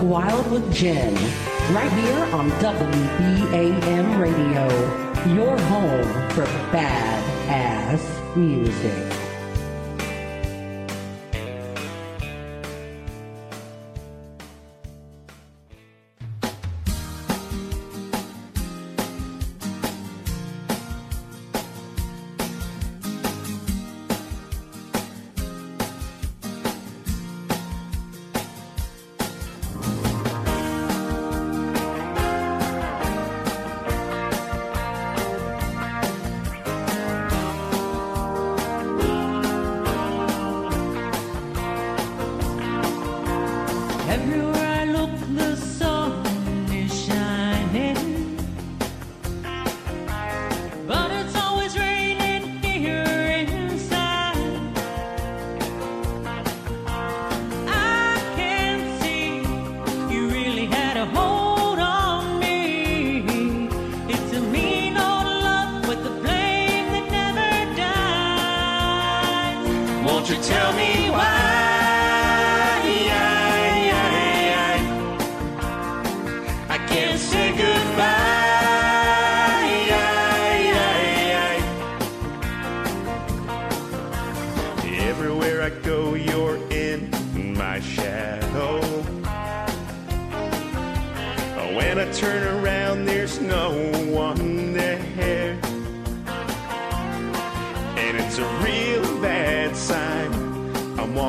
[0.08, 1.12] Wild with Jen,
[1.74, 3.67] right here on WBAM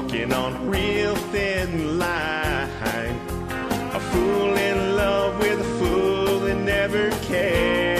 [0.01, 3.19] walking on real thin line.
[3.93, 7.98] A fool in love with a fool that never cared.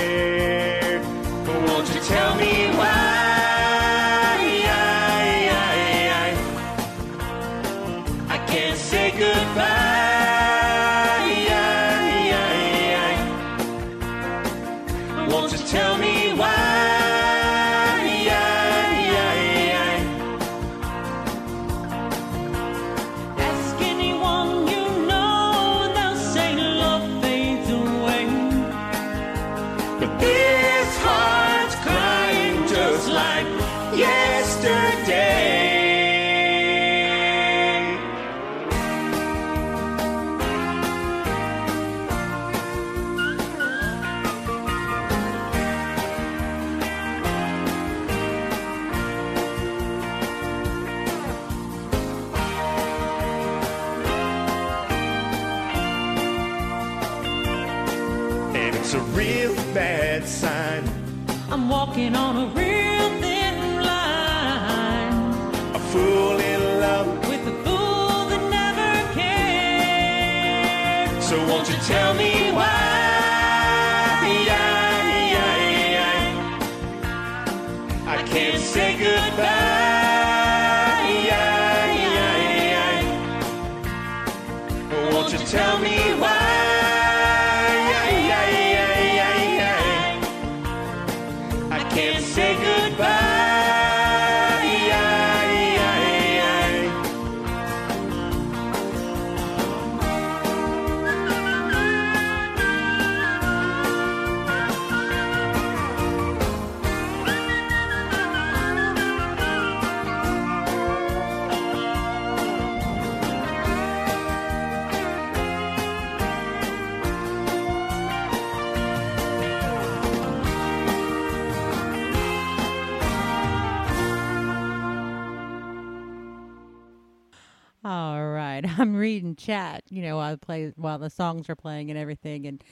[129.50, 129.84] Chat.
[129.90, 132.64] You know, while the play while the songs are playing and everything, and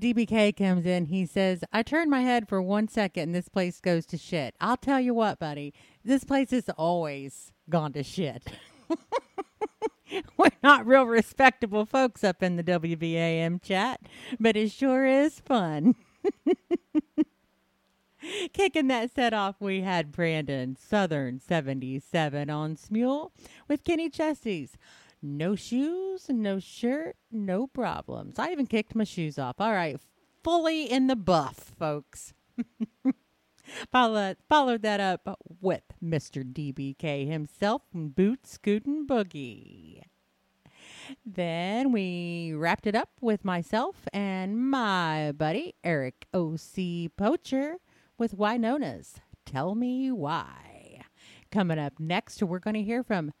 [0.00, 1.06] DBK comes in.
[1.06, 4.56] He says, "I turned my head for one second, and this place goes to shit."
[4.60, 5.72] I'll tell you what, buddy,
[6.04, 8.42] this place has always gone to shit.
[10.36, 14.00] We're not real respectable folks up in the WBAM chat,
[14.40, 15.94] but it sure is fun.
[18.52, 23.30] Kicking that set off, we had Brandon Southern 77 on Smule
[23.68, 24.76] with Kenny Chesney's
[25.22, 28.38] No shoes, no shirt, no problems.
[28.38, 29.56] I even kicked my shoes off.
[29.60, 29.98] All right,
[30.44, 32.34] fully in the buff, folks.
[33.90, 36.44] Follow, followed that up with Mr.
[36.44, 40.02] DBK himself, Boot Scootin' Boogie.
[41.24, 47.10] Then we wrapped it up with myself and my buddy Eric O.C.
[47.16, 47.76] Poacher
[48.18, 51.02] with Wynonna's Tell Me Why.
[51.50, 53.32] Coming up next, we're going to hear from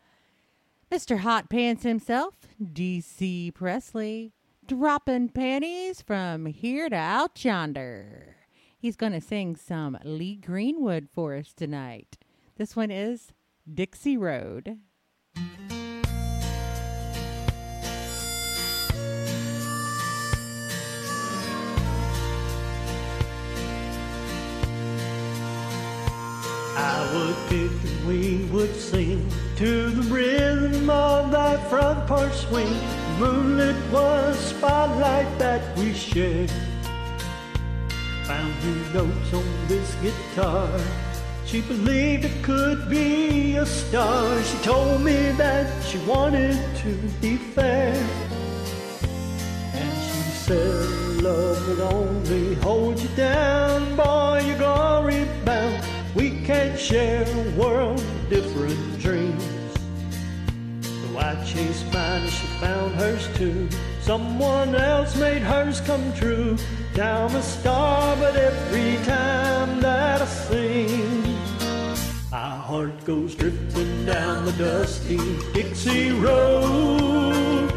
[0.90, 1.18] Mr.
[1.18, 4.32] Hot Pants himself, DC Presley,
[4.66, 8.36] dropping panties from here to out yonder.
[8.78, 12.16] He's going to sing some Lee Greenwood for us tonight.
[12.56, 13.32] This one is
[13.72, 14.78] Dixie Road.
[27.16, 29.26] Would pick and we would sing
[29.56, 32.74] to the rhythm of that front porch swing.
[33.18, 36.50] Moonlit was spotlight that we shared.
[38.24, 40.68] Found new notes on this guitar.
[41.46, 44.42] She believed it could be a star.
[44.42, 47.94] She told me that she wanted to be fair.
[49.72, 55.85] And she said, Love will only hold you down, boy, you're glory bound.
[56.46, 59.42] Can't share a world of different dreams.
[60.80, 63.68] So I chased mine and she found hers too.
[64.00, 66.56] Someone else made hers come true.
[66.94, 71.22] Now I'm a star, but every time that I sing,
[72.30, 75.18] my heart goes drifting down the dusty
[75.52, 77.72] Dixie Road,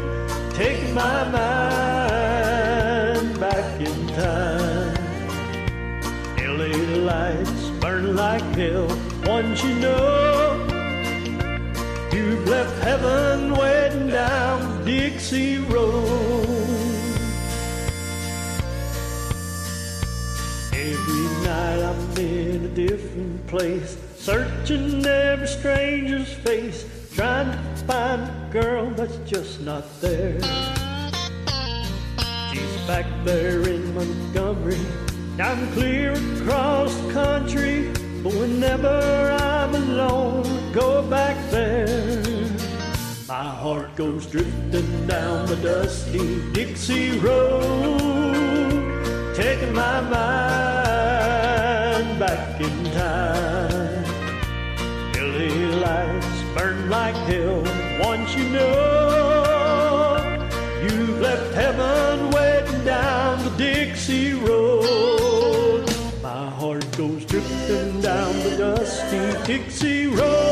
[0.54, 1.40] taking my mind
[3.40, 4.94] back in time.
[6.38, 6.68] LA
[7.02, 7.49] lights
[8.12, 8.88] like hell.
[9.24, 10.66] Once you know
[12.12, 16.46] you've left heaven waiting down Dixie Road.
[20.72, 26.84] Every night I'm in a different place, searching every stranger's face,
[27.14, 30.40] trying to find a girl that's just not there.
[32.52, 34.80] She's back there in Montgomery.
[35.38, 37.90] I'm clear across the country,
[38.22, 42.20] but whenever I'm alone, I go back there.
[43.26, 48.00] My heart goes drifting down the dusty Dixie Road,
[49.34, 50.10] taking my mind
[52.18, 54.04] back in time.
[55.14, 55.48] LA
[55.86, 57.62] lights burn like hell.
[58.00, 60.16] Once you know
[60.82, 62.09] you've left heaven
[69.50, 70.49] Dixie Road,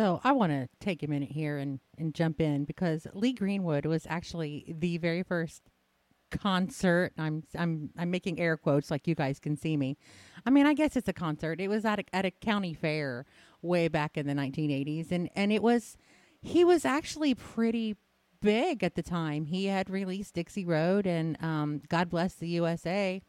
[0.00, 3.84] So I want to take a minute here and, and jump in because Lee Greenwood
[3.84, 5.60] was actually the very first
[6.30, 7.12] concert.
[7.18, 9.98] I'm I'm I'm making air quotes like you guys can see me.
[10.46, 11.60] I mean, I guess it's a concert.
[11.60, 13.26] It was at a, at a county fair
[13.60, 15.98] way back in the 1980s, and and it was
[16.40, 17.94] he was actually pretty
[18.40, 19.44] big at the time.
[19.44, 23.20] He had released Dixie Road and um, God Bless the USA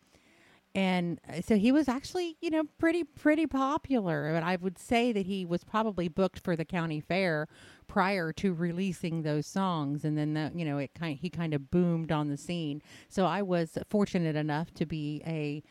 [0.74, 5.12] and uh, so he was actually you know pretty pretty popular but i would say
[5.12, 7.48] that he was probably booked for the county fair
[7.92, 10.06] prior to releasing those songs.
[10.06, 12.82] And then the, you know it kind he kind of boomed on the scene.
[13.10, 15.62] So i was fortunate enough to be a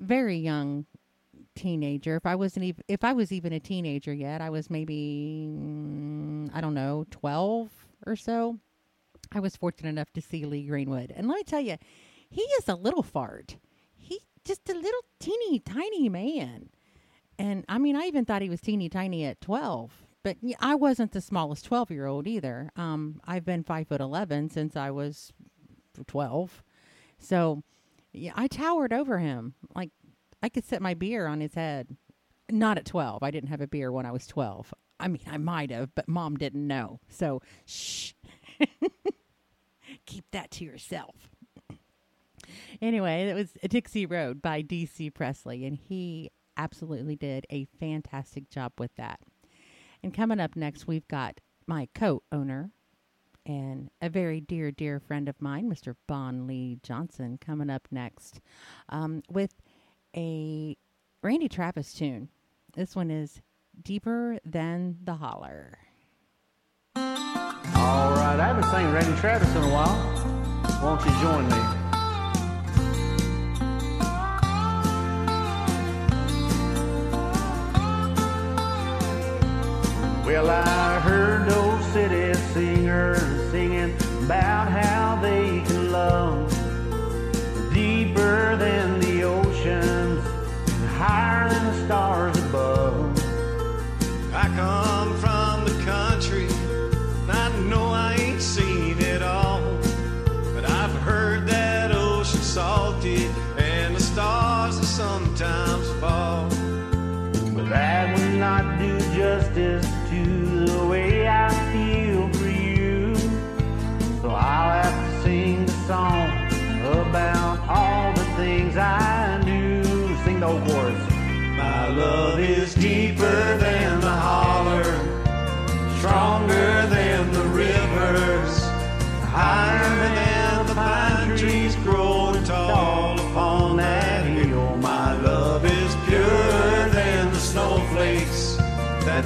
[0.00, 0.86] very young
[1.54, 2.16] teenager.
[2.16, 6.50] If i wasn't even if i was even a teenager yet i was maybe mm,
[6.52, 7.70] i don't know 12
[8.06, 8.58] or so
[9.30, 11.12] i was fortunate enough to see lee greenwood.
[11.16, 11.76] And let me tell you
[12.28, 13.58] he is a little fart
[14.44, 16.70] just a little teeny tiny man.
[17.38, 21.12] And I mean, I even thought he was teeny tiny at 12, but I wasn't
[21.12, 22.70] the smallest 12 year old either.
[22.76, 25.32] Um, I've been five foot 11 since I was
[26.06, 26.62] 12.
[27.18, 27.62] So
[28.12, 29.54] yeah, I towered over him.
[29.74, 29.90] Like
[30.42, 31.96] I could set my beer on his head.
[32.50, 33.22] Not at 12.
[33.22, 34.74] I didn't have a beer when I was 12.
[35.00, 37.00] I mean, I might have, but mom didn't know.
[37.08, 38.12] So shh.
[40.06, 41.30] Keep that to yourself.
[42.80, 45.10] Anyway, it was Dixie Road by D.C.
[45.10, 49.20] Presley, and he absolutely did a fantastic job with that.
[50.02, 52.70] And coming up next, we've got my co owner
[53.46, 55.94] and a very dear, dear friend of mine, Mr.
[56.06, 58.40] Bon Lee Johnson, coming up next
[58.88, 59.54] um, with
[60.16, 60.76] a
[61.22, 62.28] Randy Travis tune.
[62.74, 63.42] This one is
[63.82, 65.78] Deeper Than the Holler.
[66.96, 70.24] All right, I haven't seen Randy Travis in a while.
[70.82, 71.83] Won't you join me?
[80.24, 81.13] Well, I heard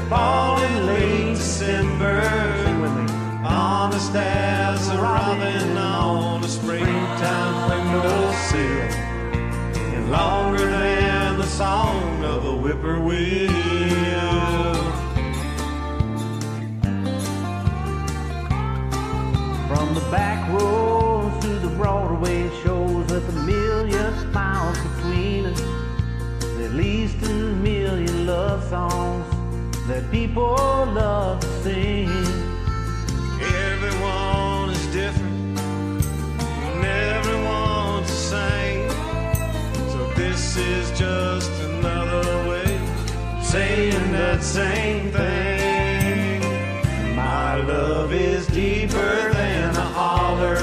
[0.09, 2.23] fall in late December.
[3.45, 8.89] Honest as a robin on a springtime windowsill
[9.95, 13.49] and longer than the song of a whippoorwill.
[19.69, 25.61] From the back roads to the Broadway shows with a million miles between us.
[26.65, 29.08] At least a million love songs
[29.89, 30.55] that people
[30.93, 32.11] love to sing.
[33.41, 38.91] Everyone is different, and everyone's the same.
[39.93, 42.77] So this is just another way
[43.39, 46.43] of saying that same thing.
[47.17, 50.59] My love is deeper than a holler,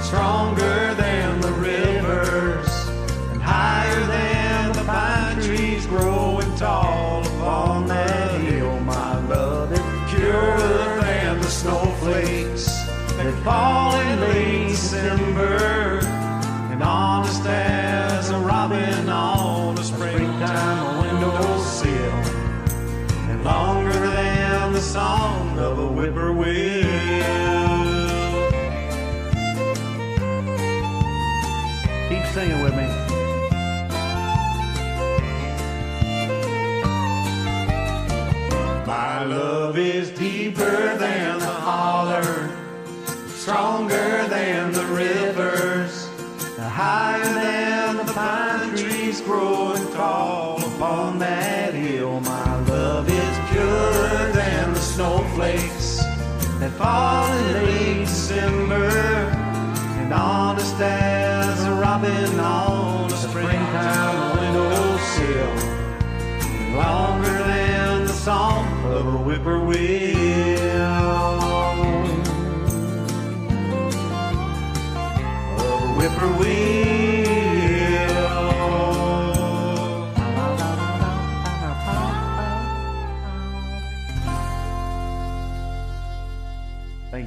[0.00, 2.68] stronger than the rivers,
[3.32, 7.01] and higher than the pine trees growing tall
[13.22, 16.00] that fall in late December,
[16.72, 21.92] and honest as a robin on a springtime windowsill,
[23.30, 26.82] and longer than the song of a whippoorwill.
[32.08, 32.88] Keep singing with me.
[38.84, 42.50] My love is deeper than the holler,
[43.42, 46.06] stronger than the rivers,
[46.60, 52.20] higher than the pine trees growing tall upon that hill.
[52.20, 56.04] My love is purer than the snowflakes
[56.60, 58.88] that fall in late December,
[59.98, 65.54] and honest as a robin on a springtime windowsill
[66.76, 70.61] longer than the song of a whippoorwill.
[76.02, 76.10] Thank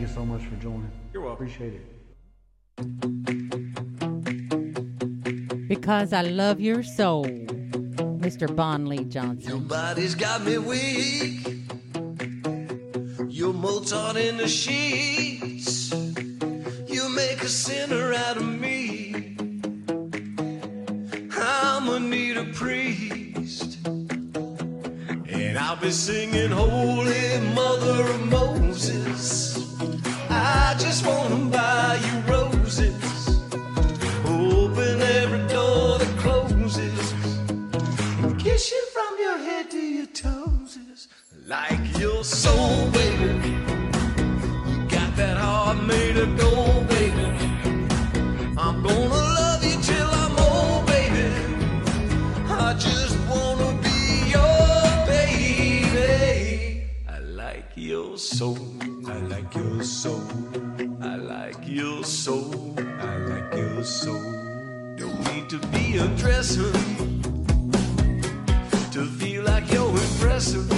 [0.01, 0.91] you so much for joining.
[1.13, 1.47] You're welcome.
[1.47, 1.85] Appreciate it.
[5.69, 8.53] Because I love your soul, Mr.
[8.53, 9.69] Bon Lee Johnson.
[9.69, 11.47] Body's got me weak.
[13.29, 15.74] You're Mozart in the sheets.
[17.45, 19.13] A sinner out of me.
[21.31, 23.77] I'm gonna need a priest.
[23.85, 29.59] And I'll be singing Holy Mother of Moses.
[30.27, 33.39] I just wanna buy you roses.
[34.25, 37.13] Open every door that closes.
[38.23, 40.79] And kiss you from your head to your toes.
[41.45, 43.74] Like your soul, baby.
[45.15, 47.23] That heart made of gold, baby.
[48.57, 49.07] I'm gonna
[49.39, 51.27] love you till I'm old, baby.
[52.49, 56.83] I just wanna be your baby.
[57.07, 58.57] I like your soul.
[59.07, 60.21] I like your soul.
[61.01, 62.75] I like your soul.
[62.77, 64.33] I like your soul.
[64.97, 66.73] Don't need to be a dresser
[68.91, 70.74] to feel like you're impressive.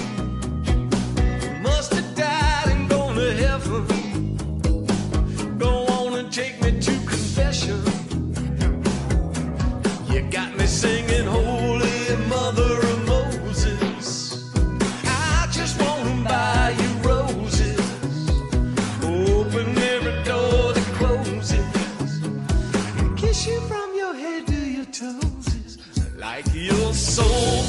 [27.18, 27.66] Soul,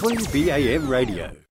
[0.00, 1.49] WBAM Radio.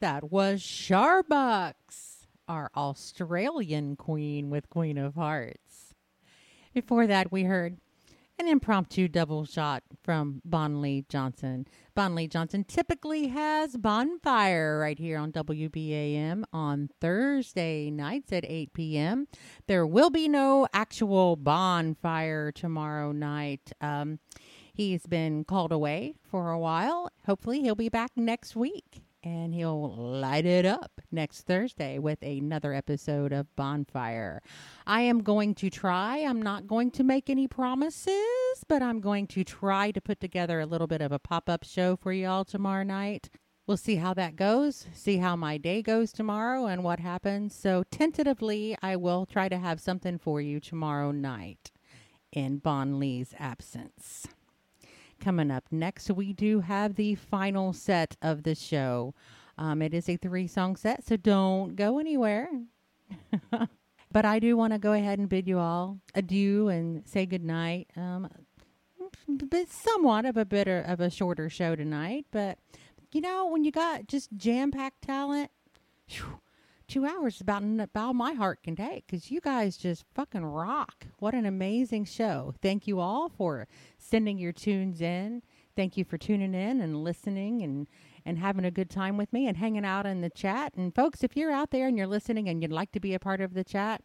[0.00, 5.94] That was Sharbucks, our Australian queen with Queen of Hearts.
[6.72, 7.76] Before that, we heard
[8.38, 11.66] an impromptu double shot from Bonley Johnson.
[11.94, 19.28] Bonley Johnson typically has Bonfire right here on WBAM on Thursday nights at 8 p.m.
[19.66, 23.72] There will be no actual bonfire tomorrow night.
[23.82, 24.18] Um,
[24.72, 27.10] he's been called away for a while.
[27.26, 32.72] Hopefully, he'll be back next week and he'll light it up next Thursday with another
[32.72, 34.42] episode of Bonfire.
[34.86, 36.18] I am going to try.
[36.18, 40.60] I'm not going to make any promises, but I'm going to try to put together
[40.60, 43.30] a little bit of a pop up show for y'all tomorrow night.
[43.66, 47.54] We'll see how that goes, see how my day goes tomorrow and what happens.
[47.54, 51.70] So, tentatively, I will try to have something for you tomorrow night
[52.32, 54.26] in Bon Lee's absence.
[55.20, 59.14] Coming up next, we do have the final set of the show.
[59.58, 62.48] Um, it is a three song set, so don't go anywhere.
[64.12, 67.88] but I do want to go ahead and bid you all adieu and say goodnight.
[67.96, 68.28] Um,
[69.28, 72.58] but somewhat of a bit of a shorter show tonight, but
[73.12, 75.50] you know, when you got just jam packed talent,
[76.08, 76.40] phew,
[76.90, 81.06] two hours about about my heart can take because you guys just fucking rock.
[81.20, 82.52] What an amazing show!
[82.60, 85.42] Thank you all for sending your tunes in.
[85.76, 87.86] Thank you for tuning in and listening and
[88.26, 90.74] and having a good time with me and hanging out in the chat.
[90.74, 93.20] And folks, if you're out there and you're listening and you'd like to be a
[93.20, 94.02] part of the chat,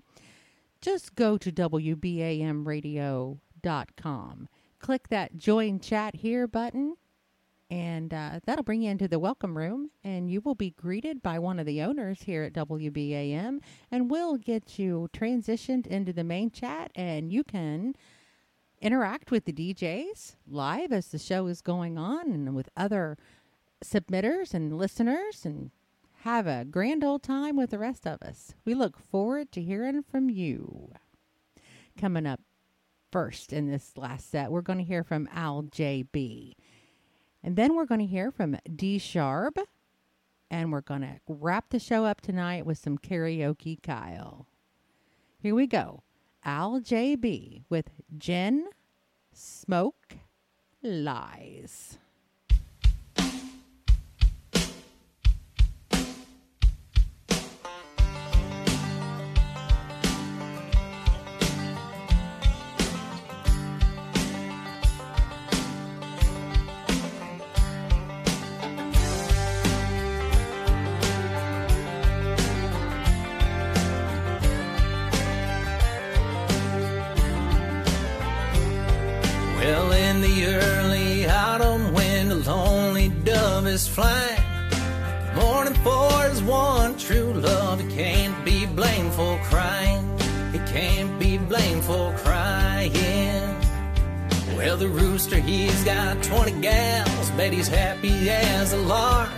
[0.79, 4.49] just go to WBAMradio.com.
[4.79, 6.97] Click that join chat here button,
[7.69, 9.89] and uh, that'll bring you into the welcome room.
[10.03, 13.59] And you will be greeted by one of the owners here at WBAM,
[13.91, 17.95] and we'll get you transitioned into the main chat, and you can
[18.81, 23.17] interact with the DJs live as the show is going on and with other
[23.83, 25.71] submitters and listeners and
[26.21, 28.53] have a grand old time with the rest of us.
[28.65, 30.91] We look forward to hearing from you.
[31.99, 32.41] Coming up
[33.11, 36.53] first in this last set, we're going to hear from Al JB.
[37.45, 39.59] And then we're going to hear from D Sharp.
[40.49, 44.47] And we're going to wrap the show up tonight with some karaoke Kyle.
[45.37, 46.01] Here we go.
[46.43, 48.65] Al JB with Gin
[49.31, 50.15] Smoke
[50.81, 51.99] Lies.
[83.75, 84.41] Is flying,
[85.35, 90.03] mourning for his one true love, he can't be blamed for crying.
[90.53, 93.43] He can't be blamed for crying.
[94.55, 99.29] Well, the rooster, he's got 20 gals, bet he's happy as a lark.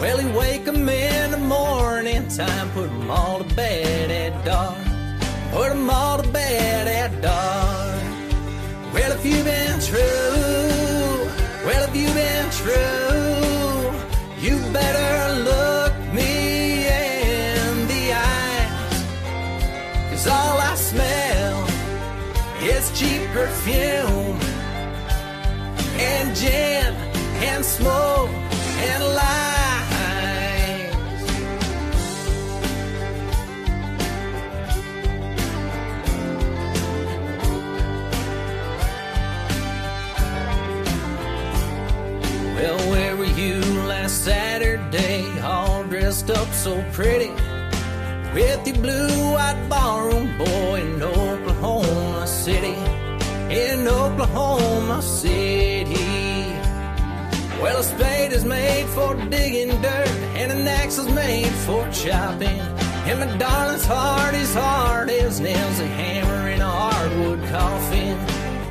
[0.00, 4.78] Well, he wake 'em in the morning time, put 'em all to bed at dark.
[5.52, 8.02] Put 'em all to bed at dark.
[8.94, 11.20] Well, if you've been true,
[11.66, 13.07] well, if you've been true,
[23.68, 24.38] perfume
[26.00, 26.94] and gin
[27.44, 29.28] and smoke and lies.
[42.54, 45.40] Well, where were you last Saturday?
[45.42, 47.30] All dressed up so pretty.
[48.34, 52.77] With your blue white ballroom boy in Oklahoma City.
[53.50, 55.94] In Oklahoma City.
[57.62, 62.60] Well, a spade is made for digging dirt, and an axe is made for chopping.
[63.08, 68.18] And my darling's heart is hard as nails, a hammer in a hardwood coffin.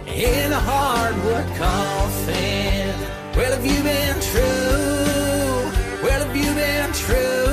[0.08, 2.94] In a hardwood coffin.
[3.36, 6.04] Well, have you been true?
[6.04, 7.47] Well, have you been true?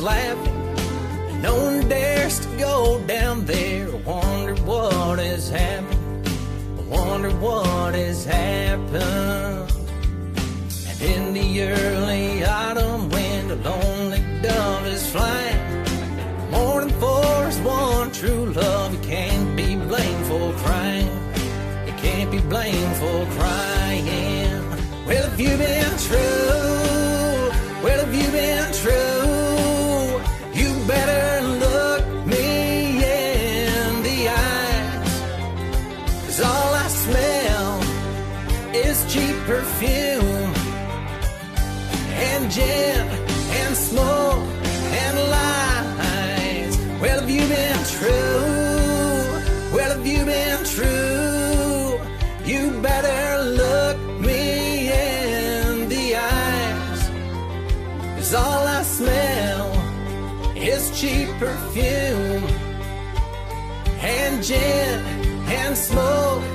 [0.00, 0.78] Laughing.
[1.30, 3.90] And no one dares to go down there.
[4.04, 6.28] Wonder what has happened.
[6.88, 9.70] Wonder what has happened.
[10.88, 15.60] And in the early autumn when a lonely dove is flying.
[16.50, 18.92] More than four is one true love.
[18.92, 21.10] You can't be blamed for crying.
[21.86, 24.70] You can't be blamed for crying.
[25.06, 26.79] Well, have you've been true?
[42.60, 43.06] Gin
[43.62, 44.44] and smoke
[45.02, 46.74] and lies.
[47.00, 49.20] Well, have you been true?
[49.74, 52.00] Well, have you been true?
[52.50, 53.24] You better
[53.60, 53.96] look
[54.26, 54.42] me
[54.88, 57.00] in the eyes.
[58.16, 59.66] Cause all I smell
[60.56, 62.44] is cheap perfume
[64.02, 64.98] and gin
[65.60, 66.49] and smoke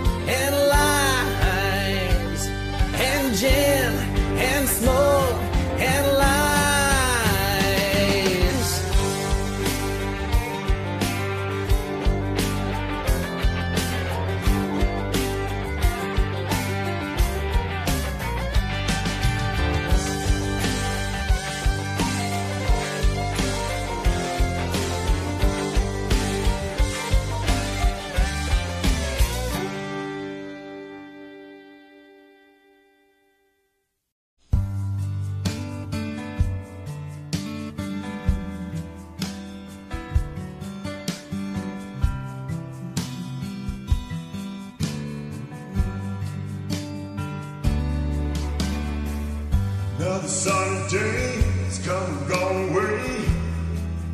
[50.27, 53.26] sunny day has come and gone away.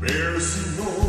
[0.01, 1.00] Barely see more.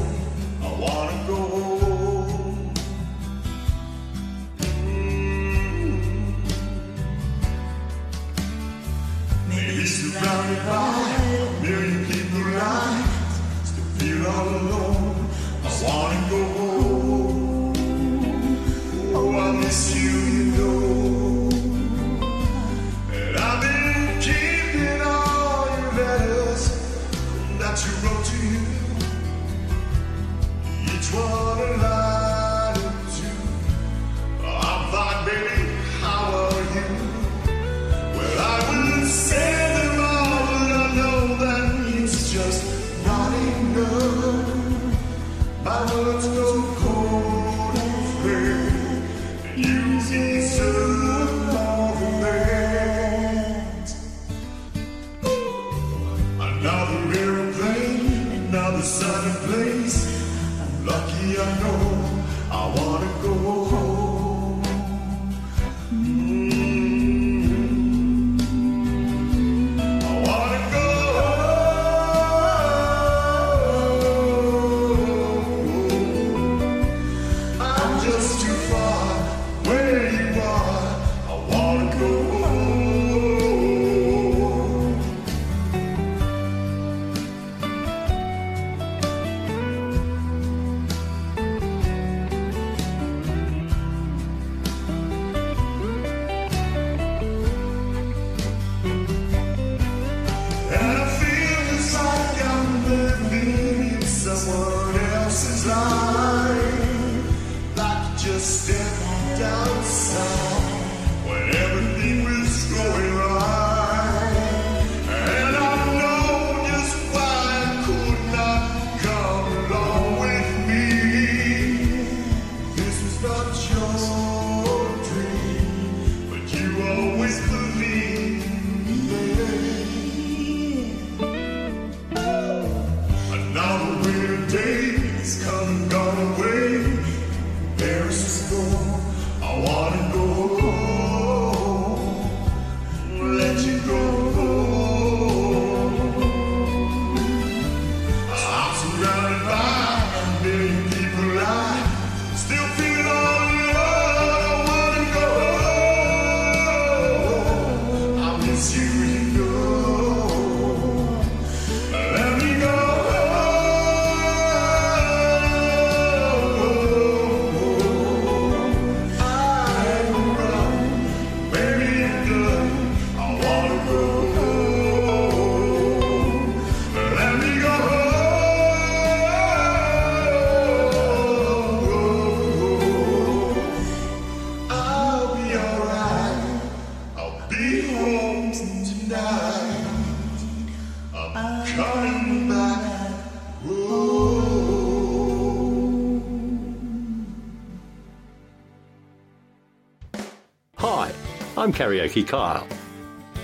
[201.54, 202.66] I'm Karaoke Kyle.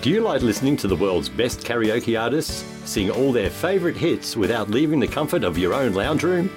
[0.00, 4.34] Do you like listening to the world's best karaoke artists sing all their favourite hits
[4.34, 6.50] without leaving the comfort of your own lounge room?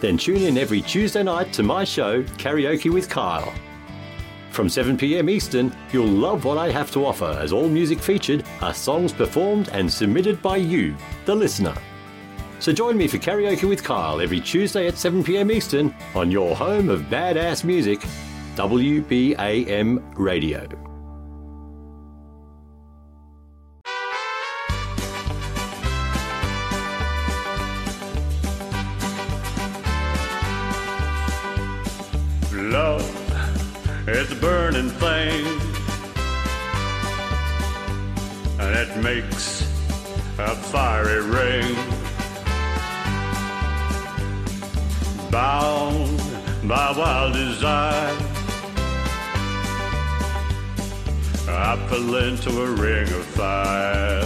[0.00, 3.52] Then tune in every Tuesday night to my show, Karaoke with Kyle.
[4.52, 8.72] From 7pm Eastern, you'll love what I have to offer as all music featured are
[8.72, 10.96] songs performed and submitted by you,
[11.26, 11.74] the listener.
[12.58, 16.88] So join me for Karaoke with Kyle every Tuesday at 7pm Eastern on your home
[16.88, 18.00] of badass music,
[18.56, 20.66] WBAM Radio.
[32.52, 35.44] Love is a burning thing,
[38.58, 39.62] and it makes
[40.38, 41.76] a fiery ring.
[45.30, 46.18] Bound
[46.68, 48.29] by wild desire,
[51.70, 54.24] I fell into a ring of fire.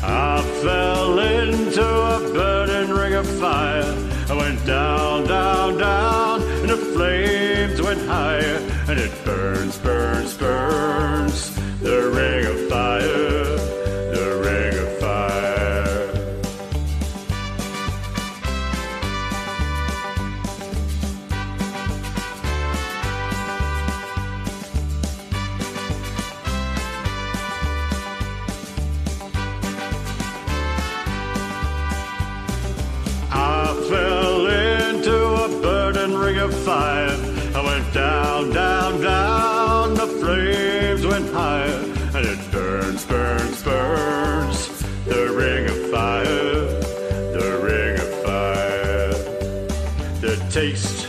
[0.00, 3.82] I fell into a burning ring of fire.
[4.30, 8.58] I went down, down, down, and the flames went higher,
[8.88, 11.52] and it burns, burns, burns.
[11.80, 13.33] The ring of fire,
[43.64, 44.68] burns.
[45.06, 46.66] The ring of fire,
[47.36, 49.12] the ring of fire.
[50.20, 51.08] The taste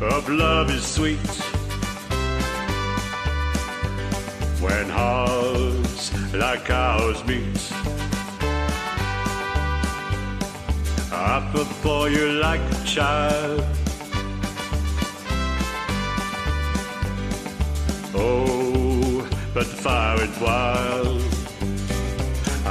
[0.00, 1.18] of love is sweet.
[4.64, 7.72] When hearts like ours meet.
[11.12, 13.64] I fell for you like a child.
[18.14, 21.25] Oh, but the fire is wild.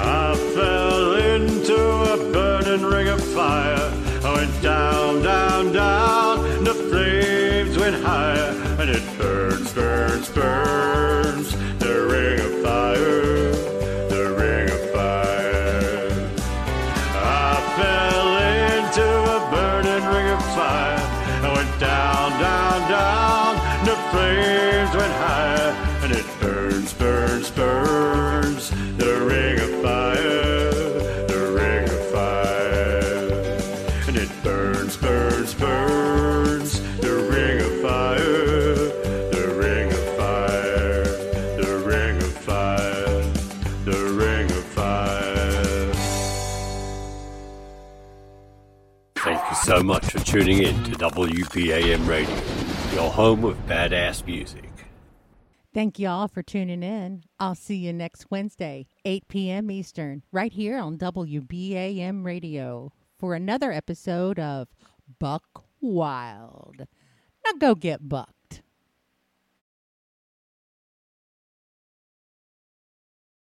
[0.08, 1.76] I fell into
[2.14, 3.92] a burning ring of fire.
[4.24, 6.64] I went down, down, down.
[6.64, 11.52] The flames went higher, and it burns, burns, burns.
[11.80, 13.52] The ring of fire,
[14.14, 16.30] the ring of fire.
[17.18, 18.30] I fell
[18.78, 19.08] into
[19.38, 21.02] a burning ring of fire.
[21.42, 23.56] I went down, down, down.
[23.86, 25.72] The flames went higher,
[26.04, 27.25] and it burns, burns.
[50.16, 52.36] For tuning in to WBAM Radio,
[52.94, 54.70] your home of badass music.
[55.74, 57.24] Thank you all for tuning in.
[57.38, 59.70] I'll see you next Wednesday, 8 p.m.
[59.70, 64.70] Eastern, right here on WBAM Radio for another episode of
[65.20, 66.88] Buck Wild.
[67.44, 68.35] Now go get Buck.